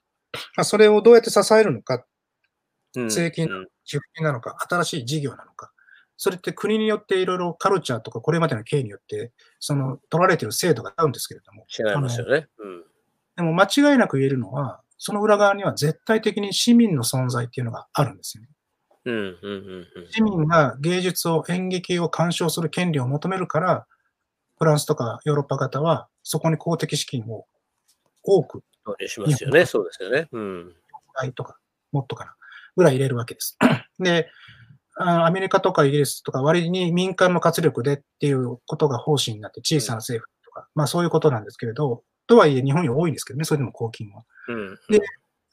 [0.56, 2.06] まあ、それをどうやって支えるのか、う
[3.00, 5.72] ん税金うん寄付金なのか、新しい事業なのか、
[6.16, 12.46] それって国によっていろいろカルチャーとかこれまでの経緯によって、その取られている制度があるんですけれども、違いますよね。
[12.58, 12.84] うん。
[13.36, 18.50] でも間違いなく言えるのは、その裏側には絶対的に市民の存在っていうのがあるんですよね。
[19.04, 23.86] うんうんうん市民が芸術を、演劇を鑑賞する権利を求めるから、
[24.58, 27.46] フランスとかヨーロッパ型はそこに公的資金を
[28.22, 29.08] 多く、うん。
[29.08, 29.66] しますよね。
[29.66, 30.28] そうですよね。
[30.30, 30.72] うん。
[31.14, 31.58] 倍とか、
[31.90, 32.36] もっとかな、
[32.76, 33.58] ぐらい入れるわけです。
[33.98, 34.28] で、
[34.96, 44.24] あアメリカとかイギリスとか割に民間の活力でっていうことが方針になって小さな政府とか、まあそういうことなんですけれど、とはいえ日本には多いんですけどね、それでも公金は。
[44.48, 44.78] うん。
[44.90, 45.00] で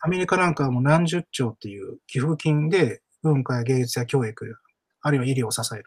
[0.01, 4.55] アメリカなんかはもう何十兆っていう寄付金で文化や芸術や教育、
[5.01, 5.85] あるいは医療を支える。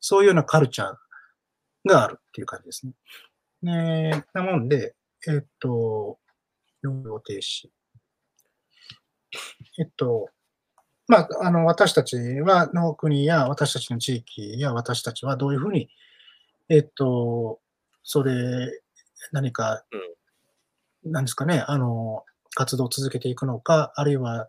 [0.00, 2.92] そういうようなカルチャーがあるっていう感じですね。
[3.62, 4.94] ねなもんで、
[5.28, 6.18] えっと、
[6.82, 7.68] 用語停止。
[9.78, 10.30] えっと、
[11.08, 15.88] まあ、あの、私たちは、の国や私たちの地域や私たちはどういうふうに、
[16.68, 17.60] えっと、
[18.02, 18.34] それ、
[19.32, 19.84] 何か、
[21.04, 24.48] なんですかね、あの、活動を続けていくのか、あるいは、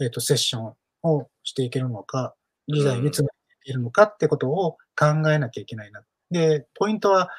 [0.00, 2.34] えっ、と、セッションをしていけるのか、
[2.68, 3.30] 時代に詰め
[3.64, 6.02] ているのかってことを考えなきゃいけないな。
[6.30, 7.30] で、ポイントは、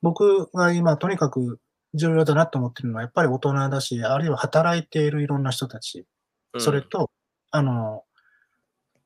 [0.00, 1.58] 僕が今とにかく
[1.94, 6.06] 重要だなと思ってるのは、やっぱり大人だし、あるいは働いているいろんな人たち、
[6.54, 7.10] うんそれと、
[7.56, 8.04] あの、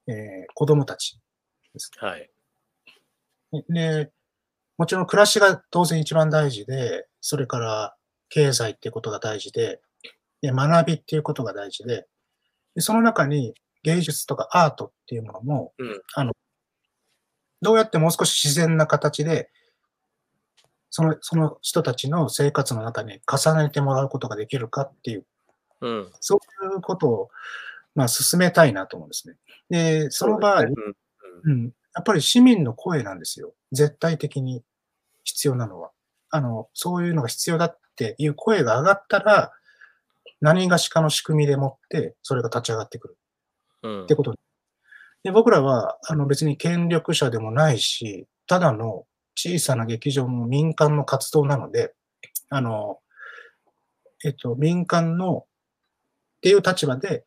[0.08, 1.20] えー子供たち
[1.72, 1.90] です。
[1.98, 2.30] はい。
[3.68, 4.10] で、
[4.76, 7.94] もちろん暮らしが当然一番大事で、それから
[8.28, 9.80] 経済っていうことが大事で、
[10.42, 12.06] で学びっていうことが大事で、
[12.74, 16.32] でその中に芸術とかアートっていうものも、うんあの、
[17.62, 19.50] どうやってもう少し自然な形で、
[20.90, 25.26] その、その人たちの生活の中に重ねてもらうことができるかっていう、
[25.82, 26.12] うん。
[26.20, 27.30] そういうことを、
[27.94, 29.34] まあ、進めたいなと思うんですね。
[29.68, 30.74] で、その場合、うん
[31.44, 31.64] うん、
[31.94, 33.54] やっぱり市民の声なんですよ。
[33.72, 34.62] 絶対的に
[35.24, 35.90] 必要なのは。
[36.30, 39.52] あの、そういうのが必要だっていう声が上がったら、
[40.40, 43.18] 何がしかの仕組みでもって、それが立ち上がってくる
[43.82, 44.34] うんってこと
[45.22, 49.04] で、僕らは、あの別に権力者でもないし、ただの
[49.36, 51.94] 小さな劇場の民間の活動なので、
[52.48, 52.98] あの、
[54.24, 55.44] えっと、民間のっ
[56.42, 57.24] ていう立場で、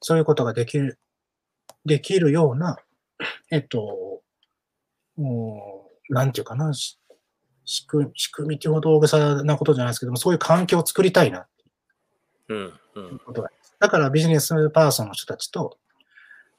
[0.00, 0.98] そういうことができる、
[1.84, 2.78] できるような、
[3.50, 4.22] えっと、
[5.16, 6.98] もう、なんていうかな、し
[7.64, 11.46] 仕組み、仕組みってほど大げさなことじゃないですけども、そういう環境を作りたいな
[12.48, 12.72] うん。
[12.94, 13.18] うん。
[13.18, 13.50] ことが。
[13.78, 15.78] だからビジネスパーソンの人たちと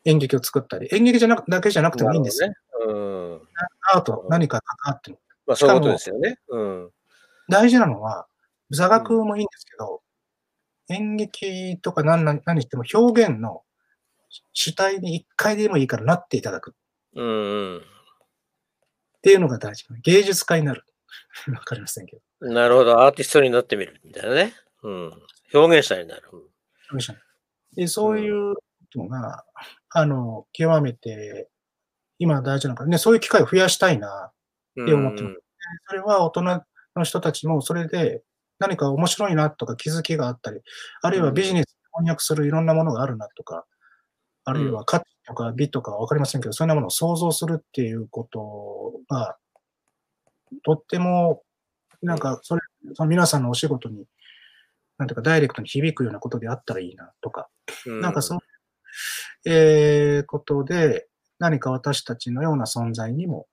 [0.06, 2.50] 演劇を作ったり、演劇じゃなくだけじゃなくてもいいんですよ。
[2.50, 2.56] ね。
[2.88, 3.42] うん。
[3.94, 5.20] アート、何か関わっても。
[5.46, 6.40] まあそういうことですよね。
[6.50, 6.92] うん。
[7.50, 8.28] 大事なのは、
[8.70, 10.02] 座学もいいんですけど、
[10.90, 13.64] 演劇とか何何何しても表現の
[14.54, 16.74] 主体に一回でもいいからなっていただくっ
[17.16, 17.82] うんうん。
[19.22, 19.86] ていうのが大事。
[20.04, 20.86] 芸術家になる。
[21.54, 22.48] わかりませんけど。
[22.48, 23.02] なるほど。
[23.02, 24.54] アーティストになってみるみたいなね。
[24.84, 25.12] うん。
[25.54, 26.24] 表現者になる。
[27.76, 28.62] でそういうこ
[28.94, 29.44] とが、
[29.90, 31.50] あの、極めて
[32.20, 34.32] 今大事なのかね、そういう機会を増やしたいな
[34.76, 35.36] うんって思ってます
[35.88, 36.64] それは大人
[36.96, 38.24] の人たちもそれで
[38.60, 40.62] 何か面白いなとか気づきがあったり、
[41.02, 43.66] あるいはビジネスに翻訳するいろんなものがあるなとか、
[44.46, 49.38] あるいは価値とか美とかわかりませんけど、そんなものを想像するっていうことが、
[50.64, 51.44] とっても、
[52.02, 52.62] なんか、それ、
[52.94, 54.06] その皆さんのお仕事に、
[54.98, 57.50] なんていうか、ダイレクトに響くようなことであったらいいなとか、
[57.86, 58.02] うん。
[58.02, 58.40] なんかそう、
[59.46, 61.08] えー、ことで、
[61.40, 63.48] 何か私たちのような存在にも、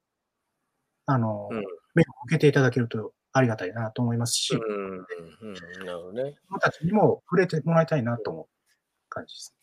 [1.06, 1.64] あの、うん。
[1.94, 4.98] 目を向けていただけるとありがたいなと思いますし、うん。
[5.84, 6.34] なるほどね。
[6.48, 8.46] 子供たちにも触れてもらいたいなと思う
[9.08, 9.54] 感じです。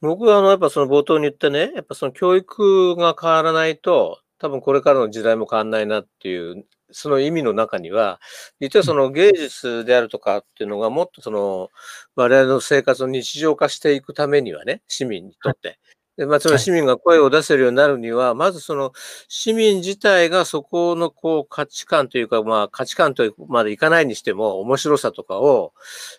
[0.00, 8.20] 僕はあの、やっぱその冒頭に言ったね、やっぱその教育が変わらないと、多分これからの時代も変わらないなっていう、その意味の中には、
[8.60, 11.70] 実はその芸術であるとかっていうのがもっとその、
[12.16, 15.78] 我々の生活を日常化していくためにはね、市民にとって。
[16.18, 18.92] でまあ、その市民が声を出せるようになるには、まずその
[19.28, 25.72] 市民自体がそこのこう価値観というか、まあ価値観とまでいかないにしても面白さとかを、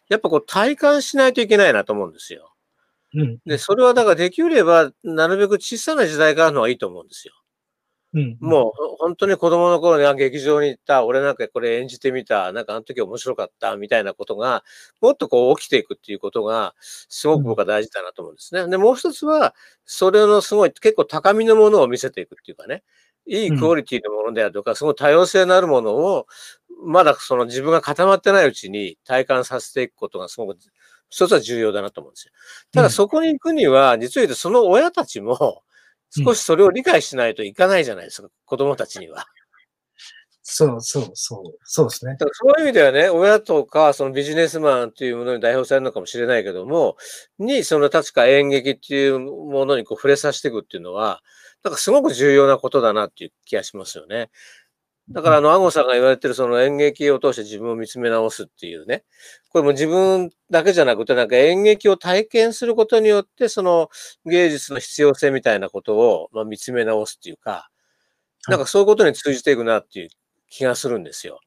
[0.09, 2.53] やっぱこう体感しないといけないなと思うんですよ。
[3.15, 3.39] うん。
[3.45, 7.33] で、それはだからできれば、なるべく小さな時代からの方がいいと思うんですよ。
[8.13, 8.37] うん。
[8.39, 14.63] もう、本当に子供の頃にあ劇場に行った、俺なんかこれ演じてみた、なんかあの時面白かった、みたいなことが、
[15.01, 18.67] もっとこう起きていくっていうことが、すごく僕は大事だなと思うんですね。
[18.67, 19.55] で、もう一つは、
[19.85, 22.83] それのすごい結構高みのものを見せていくっていうかね、
[23.25, 26.27] いいクオリティのものであるとか、すごい多様性のあるものを、
[26.85, 30.57] まだその自分が固まってないうちに体感させていくことがすごく、
[31.09, 32.31] 一つは重要だなと思うんですよ。
[32.73, 35.63] ただそこに行くには、実を言うとその親たちも、
[36.15, 39.25] 少しそれを理解しないといかないじゃないですか、子供たちには。
[40.45, 41.57] そうそうそう。
[41.63, 42.11] そうですね。
[42.13, 46.97] だからそういう意味ではね、親とか、そのビジネスマンというものに代表されるのかもしれないけども、
[47.39, 51.21] に、その確か演劇っていうものにこう触れさせていくっていうのは、
[51.63, 54.29] なんかすごく重要なことだなっていう気がしますよね。
[55.09, 59.03] だから、あの、アゴさんが言われてるその演劇を通して自分を見つめ直すっていうね。
[59.49, 63.89] これも自分だけじゃなくて、なんか演劇を体験することによって、その
[64.25, 67.69] 芸術の必要性みたいなことを、まあ、見つめ直すっていうか、
[68.47, 70.09] なんかそういうことに通じていくなっていう
[70.49, 71.39] 気がするんですよ。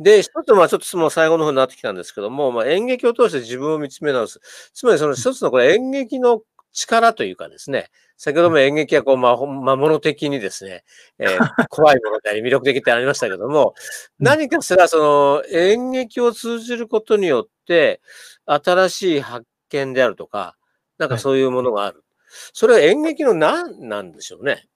[0.00, 4.40] で、一つ、まあちょっともう最後の方になってきたんですけども、まあ演劇を通して自分を見つめ直す。
[4.74, 6.42] つまりその一つのこれ演劇の
[6.72, 10.84] 力というかですね、先ほども演劇はこう、まあ、魔物的にですね、
[11.18, 11.38] えー
[11.68, 13.74] 怖いものであり魅力的ってありましたけども、
[14.18, 18.00] 何かしらその演劇を通じることによって、
[18.46, 20.56] 新しい発見であるとか、
[20.98, 22.04] なんかそういうものがある。
[22.52, 24.66] それは演劇の何なんでしょうね。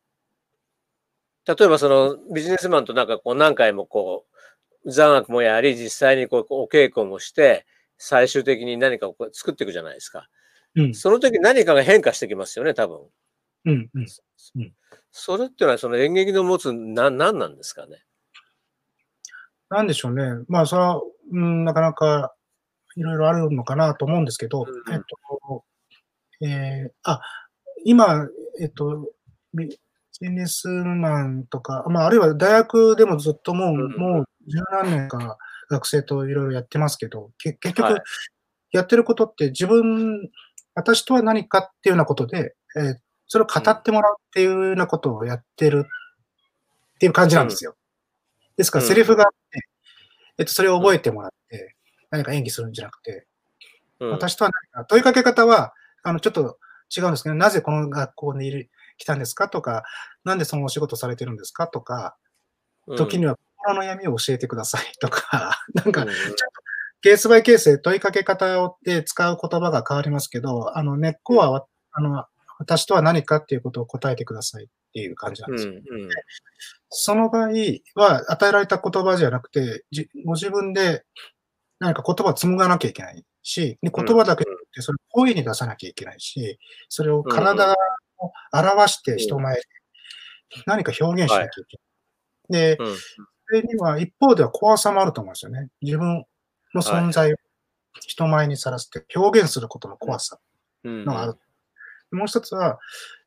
[1.47, 4.27] 例えばそのビジネスマンとなんかこう何回もこ
[4.85, 7.67] う、座学もやり、実際にこうお稽古もして、
[7.97, 10.29] 最終的に何かを作っていくじゃないですか。
[10.75, 10.95] うん。
[10.95, 13.01] その時何かが変化してきますよね、多分。
[13.65, 14.07] うん、うん。
[14.57, 14.75] うん
[15.13, 18.05] それっていうのはその演劇の持つな何なんですかね？
[19.69, 20.23] なんでしょうね。
[20.47, 21.01] まあ、それは、
[21.33, 22.33] うん、なかなか
[22.95, 25.01] いろいろあるのかなと思うんですけど、うんえっ
[25.49, 25.65] と、
[26.43, 27.21] えーあ、
[27.85, 28.29] 今、
[28.61, 29.11] えっと、
[29.53, 29.79] ビジ
[30.31, 35.39] ネスマンとか、まあ、あるいは大学でもずっともう、うんもう十何年か
[35.69, 38.03] 学生といろいろやってますけど、け結局はい、
[38.71, 40.31] やってることって自分、
[40.75, 42.95] 私とは何かっていうようなことで、えー
[43.33, 47.77] それを語ってもらうっていうようなことをやってるっていう感じなんですよ。
[48.57, 48.89] ですから、うん。
[48.89, 49.69] セリフがあって、
[50.39, 51.77] えっと、それを覚えてもらって、
[52.11, 53.29] 何か演技するんじゃなくて、
[54.01, 54.11] うん。
[54.11, 55.73] 私とは何か、問いかけ方は、
[56.03, 56.59] あの、ちょっと
[56.97, 58.69] 違うんですけど、なぜこの学校にいる
[58.99, 59.85] 来たんですかとか、
[60.25, 62.17] なんでそのお仕事されてるんですかとか、
[62.97, 66.09] 時には心の闇を教えてくださいとか、 なんかうん、
[67.01, 72.25] ケースバイケースで問いかけ方をで使う言葉が変わりますけど、あの、根っこはわ、あの、
[72.61, 75.73] 私とは何かっていうことを答えてくださいっていう感じなんうんですよ。
[75.75, 76.09] うん
[76.93, 77.51] その場合
[77.95, 81.05] は、与えられた言葉じゃなくて、じご自分で
[81.79, 86.59] 何か言葉を紡がなきゃいけないし、で言葉だけじゃなくて、それを声に出さなきゃいけないし、
[86.89, 87.77] それを体を
[88.53, 89.63] 表して人前で
[90.67, 91.79] 何か表現しなきゃいけ
[92.49, 92.77] ない。
[92.77, 92.97] で、うん
[93.51, 95.69] それには一方では怖さもあると思うんですよね。
[95.83, 96.25] 自分
[96.73, 97.37] の存在を
[98.07, 100.39] 人前にさらして表現することの怖さ
[100.85, 101.35] うんのがある。
[102.13, 102.79] もう一つは、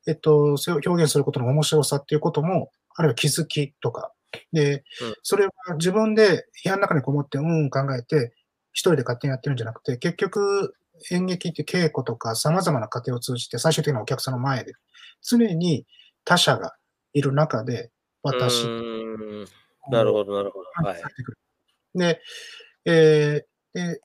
[0.06, 4.12] えっと、それを表現することの面白さっていうことも、あるいは気づきとか。
[4.52, 8.34] でうん、それは自分で部屋の中にこもってうんうん考えて、
[8.72, 10.74] 一人で勝手にやってるんじゃなくて、結局
[11.12, 14.72] 演劇って稽古とか様々な過程を通じて最終的にはお客さんの前で、
[15.22, 15.86] 常に
[16.24, 16.74] 他者が
[17.12, 17.90] いる中で
[18.22, 19.44] 私、うん
[19.90, 20.88] なるほど、なるほど。
[20.88, 21.02] はい。
[21.94, 22.20] で、
[22.86, 24.00] えーで、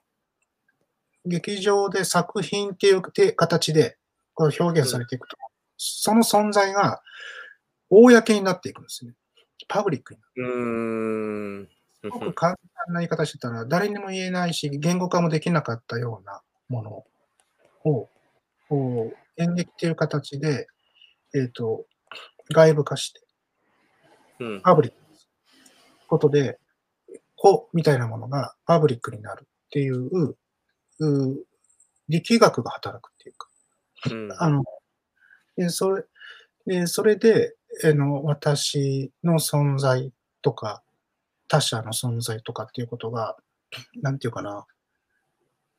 [1.25, 3.97] 劇場で作品っていうて形で
[4.39, 5.35] こう表現されていくと、
[5.75, 7.01] その存在が
[7.89, 9.13] 公になっていくんですね。
[9.67, 10.19] パブリックに。
[10.37, 11.69] うーん。
[12.01, 17.05] すごく簡単な言い方してたら、誰にも言えないし、言語化もできなかったようなもの
[17.83, 18.09] を、
[18.69, 20.67] こう演劇っていう形で、
[21.35, 21.85] えっ、と、
[22.53, 23.21] 外部化して、
[24.39, 24.97] うんパブリック
[26.07, 26.59] ことで、
[27.35, 30.37] 子みたいなものがパブリックになるっていう、
[30.99, 31.45] う
[32.07, 33.48] 力学が働くっていうか、
[34.09, 34.63] うんあの、
[35.57, 36.03] でそれ
[36.65, 40.83] でそれで、あの、私の存在とか、
[41.47, 43.35] 他者の存在とかっていうことが、
[44.01, 44.65] なんていうかな、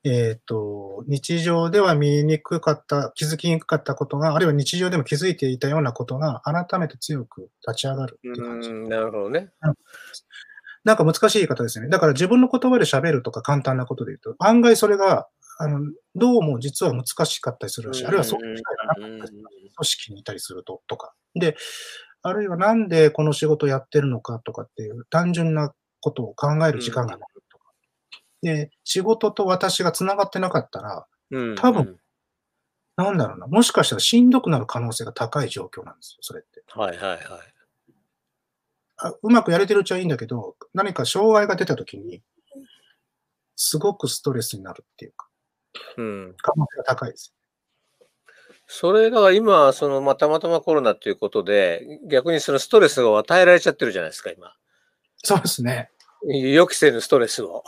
[0.03, 8.71] えっ、と、日常では見えにくかった、気づきにくかったことが、あるいは日常でも気づいていたようなことが、改めて強く立ち上がるっていう感じ。
[8.71, 9.51] うんなるほどね。
[10.83, 11.91] なんか難しい言い方ですよね。
[11.91, 15.29] だから自分の言葉で喋るとか簡単なことで言うと、案外それが、
[15.62, 15.78] あの、
[16.14, 18.06] どうも実は難しかったりするらしい。
[18.06, 21.12] あるいはそういう機会がなかったりする組織にいたりすると、とか。
[21.34, 21.54] で、
[22.22, 27.64] あるいはなんでこの仕事をやってるのかとかっていう単純なことを考える時間がないとか。
[28.40, 31.98] で、仕事と私が繋がってなかったら、うん多分
[32.96, 36.62] なんだろうな、もしかしたらしんどくなる可能性が高い状況なんですよ、それって。
[36.68, 37.20] はいはいはい。
[38.96, 42.22] あうまくやれてるうちはいいんだけど、何か障害が出たときに、
[43.56, 45.30] すごくストレスになるっていうか、
[45.97, 46.35] うん。
[46.39, 47.35] 可能性が高いです。
[48.66, 54.55] それが今、その、まあ、たまたまコロナっていうことで、逆にそのストレスを与えられちゃってるじゃないですか、今。
[55.16, 55.91] そうですね。
[56.27, 57.64] 予期せぬストレスを。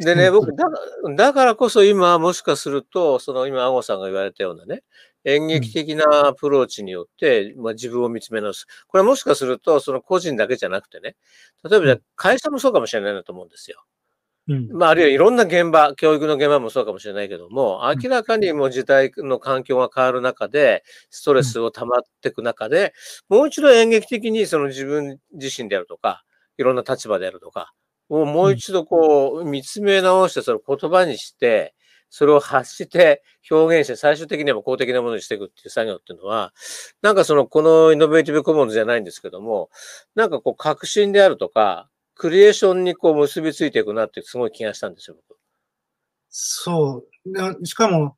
[0.00, 0.64] でね、僕、だ
[1.16, 4.82] だからこそ今、もしかすると、その今、アゴさんが言われたようなね、
[5.24, 8.66] 演劇的なアプローチによって、まあ、自分を見つめ直す。
[8.88, 11.14] これはもしかすると、その個人だけじゃなくてね、
[11.68, 13.84] 例えば会社もそうかもしれないなと思うんですよ。
[14.50, 22.92] うん、まあ、あるいはいろんな現場、教育の現場もそうかもしれないけども、明らかにもう時代の環境が変わる中で、ストレスを溜まっていく中で、
[23.28, 26.24] もう一度演劇的にその自分自身であるとか、
[26.58, 27.72] いろんな立場であるとか、
[28.08, 31.74] をもう一度こう見つめ直して、それを言葉にして、
[32.08, 36.52] それを発して表現して最終的には公的なものにしていくっていう作業っていうのは、
[37.02, 39.70] なんかそのこのイノベーティブコモンズじゃないんですけども、
[40.16, 41.88] なんかこう革新であるとか、
[42.20, 45.38] クリエーションにこう結びついていくなってすごい気がしたんですよ、僕。
[46.28, 47.30] そう。
[47.32, 48.14] なしかも、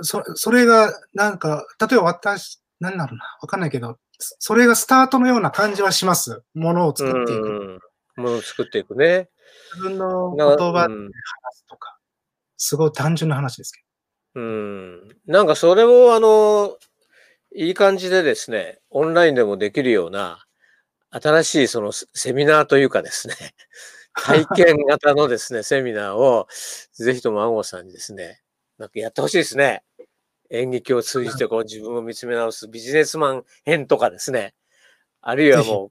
[0.00, 6.42] そそれが、なんか、例えば私、なんだろうな、わかんないけど、そそれがスタートのような感じはします。
[6.52, 7.78] ものを作っていく。
[8.16, 8.24] うん。
[8.24, 9.30] ものを作っていくね。
[9.76, 11.10] 自分のな言葉でうん話
[11.58, 11.96] すとか。
[12.56, 13.84] すごい単純な話ですけ
[14.34, 15.16] うん。
[15.26, 16.76] なんかそれをあの、
[17.54, 20.44] いい感じでですね、オンラインでもできるような、
[21.12, 23.34] 新しいそのセセミナーというかですね、
[24.14, 26.48] 体験型のですね、セミナーを、
[26.92, 28.42] ぜひともアゴさんにですね、
[28.78, 29.84] なんかやってほしいですね。
[30.50, 34.54] 演劇を通じてこう自分を見つめ直すビジネスマン編とかですね。
[35.22, 35.90] あるいはも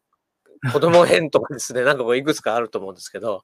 [0.63, 1.81] う子供編とかですね。
[1.83, 3.43] なんかこういくつかあると思うんですけど、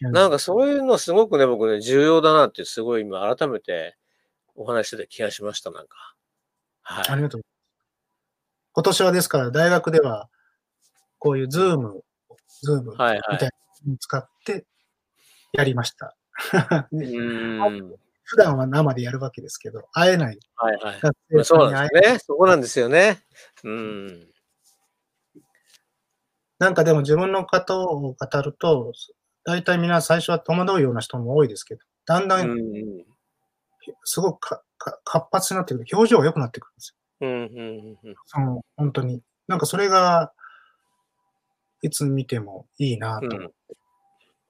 [0.00, 3.96] なんかそういうのすごくね、僕ね、重要だなってすごい今改めて
[4.56, 6.14] お話してた気がしました、なんか。
[6.82, 7.04] はい。
[7.08, 7.42] ありがとう。
[8.72, 10.28] 今年はですから大学では、
[11.18, 13.50] こういう Zoom、Zoom みたいな
[13.86, 14.66] のを使って
[15.52, 16.16] やりました。
[16.92, 17.96] うん。
[18.24, 21.00] 普段は生でやるわけですけど、会えないはいはい。
[21.00, 22.18] 学まあそうなんですね。
[22.18, 23.22] そこなんですよね。
[23.64, 24.28] うん。
[26.58, 28.92] なんかでも自分のことを語ると、
[29.44, 32.56] 大体みんな最初は戸惑うような人も多いですけど、だんだうん。
[34.04, 36.96] すごくかか活発になってくる、表情が良くなってくるんですよ。
[37.20, 39.22] うんうんうんその本当に。
[39.46, 40.32] なんかそれが、
[41.82, 43.50] いつ見てもいいなとうん。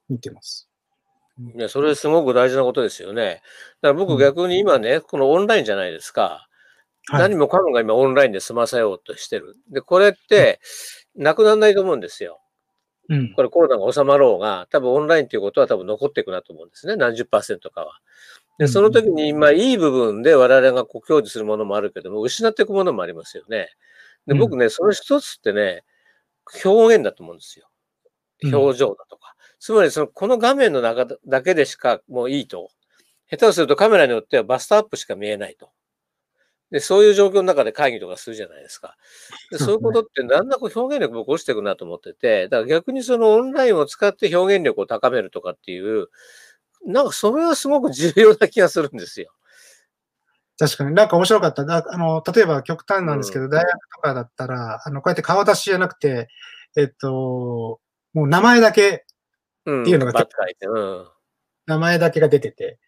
[0.09, 0.69] 見てます。
[1.55, 3.43] いや、それすごく大事なことですよね。
[3.81, 6.23] だから僕うん逆に今ね、このオンラインじゃないですか。
[6.23, 6.49] はい
[7.21, 9.57] 何もかもが今オンラインで済ませようとしてる。
[9.71, 10.61] で、これって、
[11.17, 12.41] なくならないと思うんですよ。
[13.09, 13.33] うん。
[13.33, 16.97] これコロナが収まろうが、多分オンラインということは多分残っていくなと思うんですね。
[16.97, 18.01] 何十パーセントかは。
[18.59, 23.69] で、うんその時に、まあ、いい部分で我々がこう享受するものもあるけども、失っていくものもありますよね。
[24.27, 25.85] で、うん僕ね、その一つってね、
[26.65, 27.67] 表現だと思うんですよ。
[28.45, 29.35] うん表情だとか。
[29.59, 32.71] つまり、その、この画面の中だけでしかもういいと。
[33.31, 35.71] 下手をするとカメラによってはバストアップしか見えないと。
[36.71, 38.97] で、そういう状況の中で会議とかするじゃないですか。
[39.51, 46.09] でそういうことってだんだんこう表現力僕落ちていくなと思ってて、だから逆にそのオンラインを使って表現力を高めるとかっていう、
[46.87, 49.33] なんかそれはすごく重要な気がするんですよ。
[50.59, 51.65] 確かになんか面白かった。
[51.65, 56.29] だあの、例えば極端なんですけど、大学とかだったら、あの、こうやって顔出しじゃなくて、
[56.77, 57.81] えっと、
[58.13, 59.05] もう名前だけ、
[59.67, 59.83] うん。
[59.83, 60.67] っていうのがばっかりで。
[60.67, 61.09] うん。
[61.67, 62.79] 名前だけが出てて、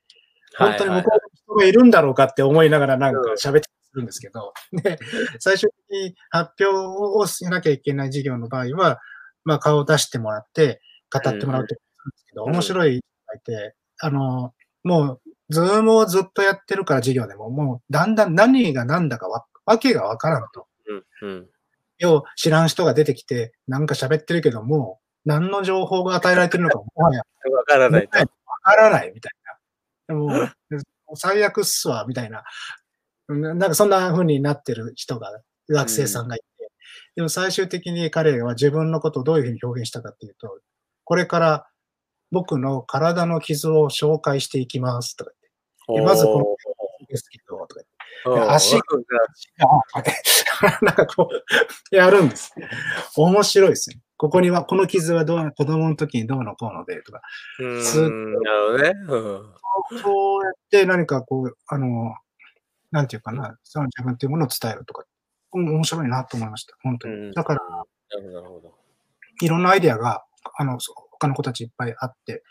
[0.59, 4.99] 本当にはい向こうに人がいるんだろうかって思いながらなんか喋ってするんですけど、 で、
[5.39, 6.66] 最終的に発表
[7.18, 9.01] をしなきゃいけない授業の場合は、
[9.45, 10.81] まあ顔を出してもらって
[11.12, 20.66] 語ってもらうってことなんですけど、うん面白い人がいて、あの、もう、ズームをずっとやってるから授業でも、もうだんだん何が何だかわわけがわからんと。
[21.22, 21.28] うん。
[21.28, 21.48] うん。
[21.98, 27.22] 要は知らん人が出てきて、なんか喋ってるけども、何の情報が与えられてるのかもはや
[27.53, 28.18] わからないと。
[28.18, 28.26] わ
[28.62, 29.32] からないみたい
[30.09, 30.14] な。
[30.14, 30.48] でも、
[31.14, 32.44] 最悪っすわ、みたいな。
[33.28, 36.44] ななんかそんな風になってる人が、学生さんがいて。
[37.16, 40.61] でも最終的に彼は自分のことをどういうふうに表現したかっていうと、
[41.05, 41.66] これから
[42.30, 45.32] 僕の体の傷を紹介していきますとか
[45.99, 46.45] まずこの
[47.11, 47.74] ですけど、と
[48.36, 50.12] か足うん言って、
[50.82, 51.45] なんかこう、
[51.95, 52.55] やるんです。
[53.16, 54.01] 面白いですね。
[54.16, 57.22] ここには、この傷はどう、子供の時にどうのこうので、とか。
[57.59, 58.36] うんすっなる
[58.72, 58.93] ほどね。
[59.09, 60.01] うん。
[60.03, 62.14] そうやって何かこう、あの、
[62.91, 65.05] なんていうかな、その自分っていうものを伝えるとか、
[65.53, 66.76] うん面白いなと思いました。
[66.82, 67.14] 本当に。
[67.14, 68.74] うんだから、なるほど。
[69.43, 70.24] いろんなアイデアが、
[70.57, 70.78] あの、
[71.12, 72.43] 他の子たちいっぱいあって、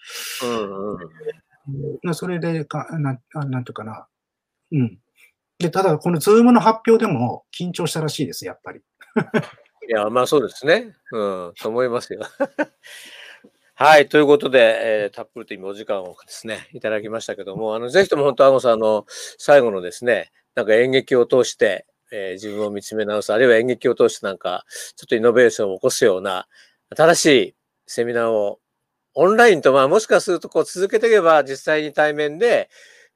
[0.43, 0.99] うんうん。
[2.03, 3.19] うんそれでか、なん
[3.51, 4.07] なんていうかな、
[4.71, 4.99] うん。
[5.59, 8.79] で、ただ、この Zoom の発表でも緊張したらしいです、やっぱり。
[9.89, 10.95] いや、まあそうですね。
[11.11, 11.17] う
[11.49, 12.21] ん、と思いますよ。
[13.75, 14.59] はい、ということで、
[15.05, 19.05] えーたっぷりと今お時間をですね、いただきましたけども、あの、ぜひとも本当、あごうさん、あの、
[19.37, 24.65] 最後のですね、なんか演劇を通して、えー自分を見つめ直す、あるいは演劇を通してなんか、
[24.95, 26.47] ちょっとイノベーションを起こすような、
[26.95, 27.55] 新しい
[27.87, 28.59] セミナーを、
[29.13, 32.69] オンラインと、まあ、もしかするとこう続けていけば、実際に対面で、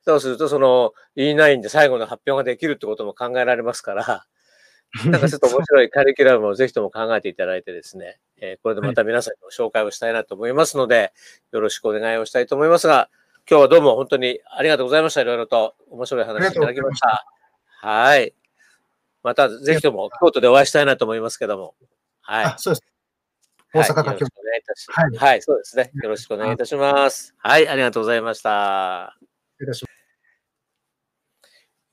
[0.05, 4.25] そうすると、その E9 で最後の発表ができるってことも考えられますから、
[5.09, 11.13] なんかちょっと面白いカリキュラムをぜひとも考えていただいてですね、えーこれでまた皆さんにも紹介をしたいなと思いますので、
[11.51, 13.09] よろしくお願いをしたいと思いますが、
[13.49, 15.21] 今日はどうも本当にありがとうございました。
[15.21, 17.25] いろいろと面白い話いただきました。
[17.81, 18.33] はい。
[19.23, 21.75] またぜひとも京都でお会いしたいなと思いますけども。
[22.21, 22.45] はい。
[22.45, 22.92] あ、そうです。
[23.73, 24.19] 大阪かお願いい
[24.65, 25.91] たしはいはい、そうですね。
[25.95, 27.33] よろしくお願いいたします。
[27.39, 29.17] はい、ありがとうございました。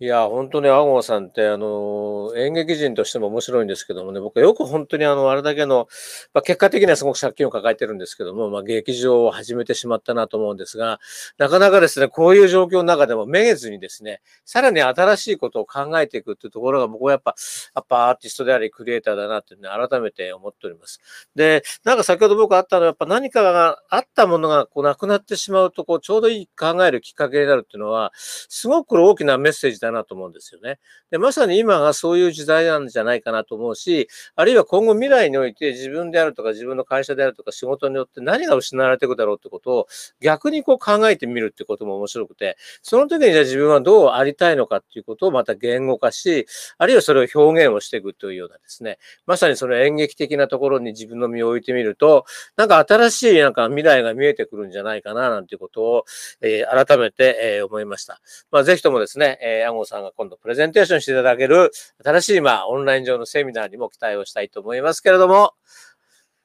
[0.03, 5.89] いや、本当に青郷さんって、あの、演劇人としても面白いんですけどもね、僕はよく本当にあの、あれだけの、
[6.33, 11.01] ま、結果的にはすごく借金を抱えてるんですけども、まあ、劇場を始めてしまったなと思うんですが、
[11.37, 17.35] なかなかですね、こういう状況の中でもめげずにですね、さらに新しいことを考えていくっていうところが僕はやっぱ、
[17.75, 20.99] やっぱアーティストであり、クリエイターだなってね、改めて思っております。
[21.35, 30.79] で、なんか先ほど僕あったのは、やっぱ何かがあったものがこうなくなってしまうと、こう、ちょうどいい考えるきっかけになるっていうのは、すごく大きなメッセージだかなと思うんですよね。
[31.11, 39.87] で、まさに今がそういう時代なんじゃないかなと思うし、あるいは今後未来において自分であるとか自分の会社であるとか仕事によって何が失われていくだろうってことを
[40.21, 46.47] 逆にこう考えてみるってことも面白くて、その時にじゃあ自分はどうありたいのかっていうことをまた言語化し、
[46.79, 52.25] あるいはそれを表現をしていくというようなですね、まさにその演劇的なところに自分の身を置いてみると、
[52.57, 56.05] なんか新しいなんか未来が見えてくるんじゃないかななんていうことを、
[56.41, 58.21] えー、改めて、えー、思いました。
[58.51, 61.71] まあ、ぜひともですね、えー、暗号さんが今度プレゼンテーションしていただける
[62.05, 65.55] 新しい、まあ、オンライン上のセミナーにも期待をしたいと思いますけれども、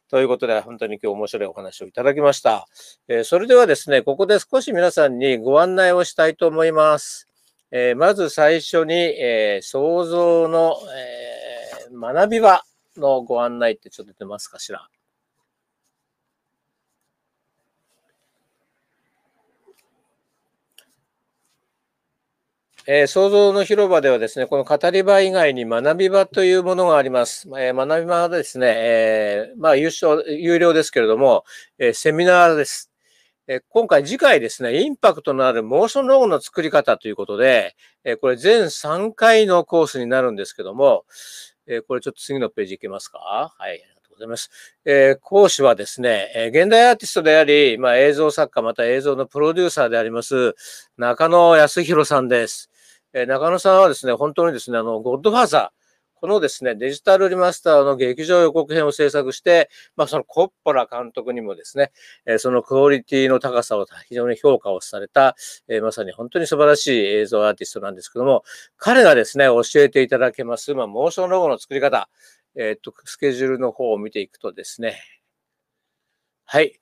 [0.10, 2.68] ということで、本当に今日面白いお話をいただきました。
[3.08, 7.28] えー、それではですね、ここで少し皆さんにご案内をしたいと思います。
[7.72, 12.64] えー、まず最初に、えー、創造の、え学び場
[12.98, 14.88] のご案内ってちょっと出ますかしら？
[22.88, 27.48] えー、創造の広場ではですね、この語り場以外に学び場というものがあります。
[27.58, 31.46] えー、学び場はですね、えー、まあ有償、有料ですけれども、
[31.80, 32.92] えセミナーです。
[33.48, 41.06] え今回、次回ですね、インパクトのあるモーションロゴの作り方ということで、えこれ全3回のコースになるんですけども、
[41.66, 43.18] えこれちょっと次のページいけますか？
[43.58, 43.72] はい。
[43.72, 44.52] ありがとうございます。
[44.86, 50.54] えー、講師はですね、え現代アーティストであり、まあ、映像作家、また映像のプロデューサーであります、
[50.98, 52.70] 中野康弘さんです。
[53.18, 55.86] え中野さんはですね、本当にですね、あの、ゴッドファーザー、
[56.20, 61.94] このですね、デジタルリマスターの劇場予告編を制作して、まあ、そのコッポラ監督にもですね、
[62.26, 65.38] えそのクオリティの高さを非常に評価をされた、
[65.70, 68.44] えまさに本当に素晴らしい映像アーティストなんですけども、
[68.76, 72.10] 彼がですね、教えていただけます、まあ、モーションロゴの作り方、
[72.58, 74.98] えっ、と、スケジュールの方を見ていくとですね、
[76.44, 76.80] はい。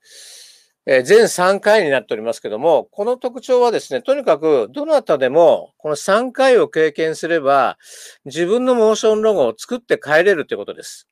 [0.86, 7.78] え全3回になっておりますけども、この特徴はですね、とにかくどなたでもこの3回を経験すれば、
[8.26, 11.08] 自分のモーションロゴを作って帰れるということです。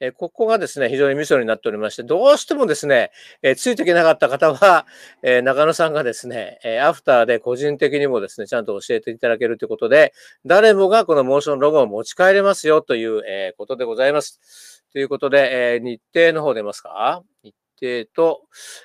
[0.00, 3.12] えここがですね、非常にミソになっておりまして、どうしてもですね、
[3.42, 4.86] えついていけなかった方は、
[5.22, 10.12] え中野さんがですね、えアフターで個人的にもですね、ちゃんと教えていただけるということで、
[10.46, 14.82] 誰もがこのモーションロゴを持ち帰れますよという、えことでございます。
[14.92, 17.22] ということで、え日程の方出ますか？
[17.44, 18.42] 日定と、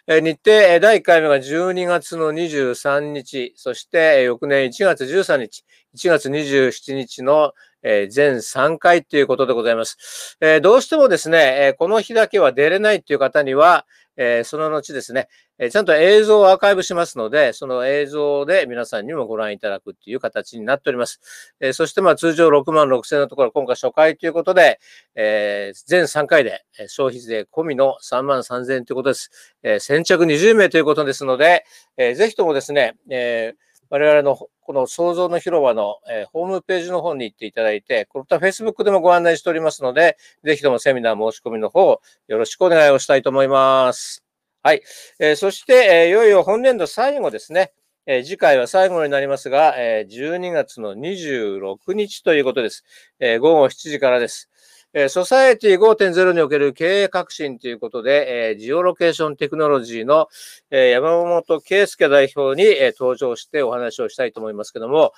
[0.08, 10.38] え日程、第1回目が12月の23日、そして翌年1月13日、1月27日の全3回ということでございます。
[10.62, 13.86] どうしてもですね、この日だけは出れないという方には、
[14.22, 21.22] え、その後ですね、え、ちゃんと映像をアーカイブしますので、その映像で皆さんにもご覧いただくっていう形になっております。
[21.62, 24.82] え、そしてまあ通常6万6千のところ、今回初回ということで、
[25.16, 29.32] え、全3回で消費税込みの3万3千ということです。
[29.64, 31.64] え、先着20名ということですので、
[31.96, 44.24] えー、ぜひともですね、えー我々のこの創造の広場の、え、ホームページの方に行っていただいて、これと Facebook でもご案内しておりますので、ぜひともセミナー申し込みの方、よろしくお願いをしたいと思います。
[44.62, 44.84] はい。
[45.20, 47.72] えー、そして、えー、いよいよ本年度最後ですね。
[48.06, 52.84] えー、次回は最後になりますが、え、12月の26日ということです。
[53.20, 54.50] え、午後7時からです。
[54.92, 60.30] えー、ソサエティ5.0における経営革新ということで、えー、ジオロケーションテクノロジーの、
[60.72, 65.14] えー、山本圭介代表に、え、登場してお話をしたいと思いますけども、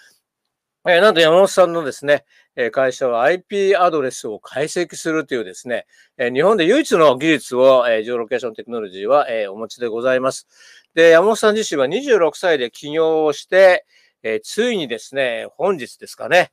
[0.85, 2.25] え、なんと山本さんのですね、
[2.57, 5.85] え、会社は IP アドレスを解析するというですね、
[6.17, 10.47] え、日本で唯一の技術を、え、ジオロケーションテクノロジーは、え、お持ちでございます。
[10.95, 13.85] で、山本さん自身は26歳で起業をして、
[14.21, 16.51] え、ついにですね、本日ですかね、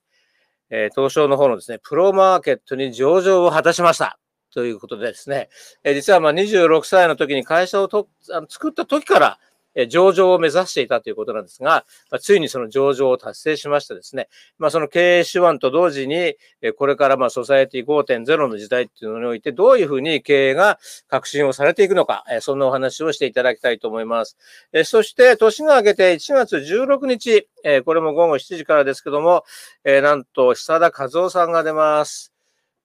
[0.71, 4.19] えー、東証の方のですね、プロマーケットに上場を果たしました。
[4.55, 5.49] ということでですね、
[5.85, 9.39] えー、実はまあ26歳の時に会社をとあの作った時から、
[9.87, 14.29] 上場を目指していたということなんですが、まついにその上場を達成しましてですね、
[14.59, 16.35] まあ、その経営手腕と同時に、
[16.77, 24.37] これからまあソサエティ5.0の時代っていうのにおいて、どういうふうに経営が革新をされていくのか、そんなお話をしていただきたいと思います。
[24.85, 27.49] そして、年が明けて1月16日、
[27.85, 29.45] これも午後7時からですけども、
[29.85, 32.33] なんと、久田和夫さんが出ます。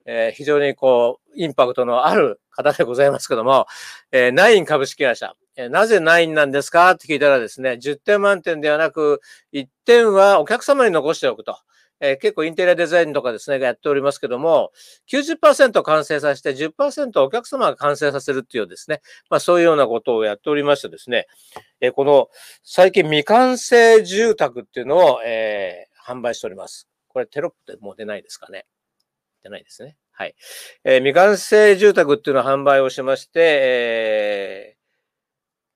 [0.06, 3.68] え非常にこう、インパクトのある方でございますけども、
[4.12, 6.92] えナイン株式会社、えなぜ9なんですか？
[6.92, 9.22] って聞いたらですね、10点満点ではなく、
[9.54, 11.58] 1点はお客様に残しておくと。
[12.00, 14.72] えー、結構インテリアデザインとかですね、がやっておりますけども、
[15.10, 21.28] 90%完成させて10%お客様が完成させるっていうですね、まあそういうようなことをやっておりましてですね、
[21.80, 22.28] えー、この
[22.64, 26.90] 最近未完成住宅っていうのを、えー、販売しております。
[27.08, 28.66] これテロップでもう出ないですかね？
[29.44, 29.96] 出ないですね。
[30.12, 30.36] はい。
[30.84, 34.73] え、未完成住宅っていうのを販売をしまして、えー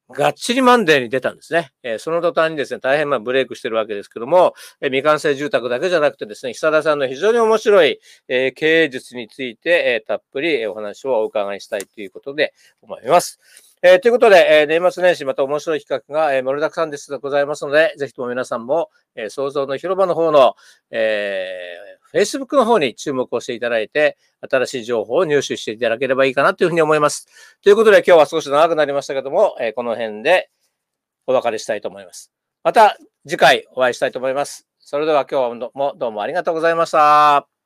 [0.10, 1.72] がっちりマンデーに出たんですね。
[1.84, 13.40] えーその途端にですね、大変まあブレイクしてるわけですけども、えー未完成住宅だけじゃなくてですね、久田さんの非常に面白い、えー経営術について、えたっぷりお話をお伺いしたいということで思います。
[13.84, 20.56] えーということで、えー年末年始また面白い企画が、えー盛りだくさんですございますので、ぜひとも皆さんも、えー創造の広場の方の、
[20.90, 24.18] えー Facebook の方に注目をしていただいて、
[24.50, 27.28] 新しい情報を入手していただければいいかなというふうに思います。
[27.62, 30.50] ということで、今日は少し長くなりましたけども、えーこの辺で
[31.28, 32.32] お別れしたいと思います。
[32.64, 32.98] また
[33.28, 34.68] 次回お会いしたいと思います。
[34.80, 37.57] それでは今日もどうもありがとうございました。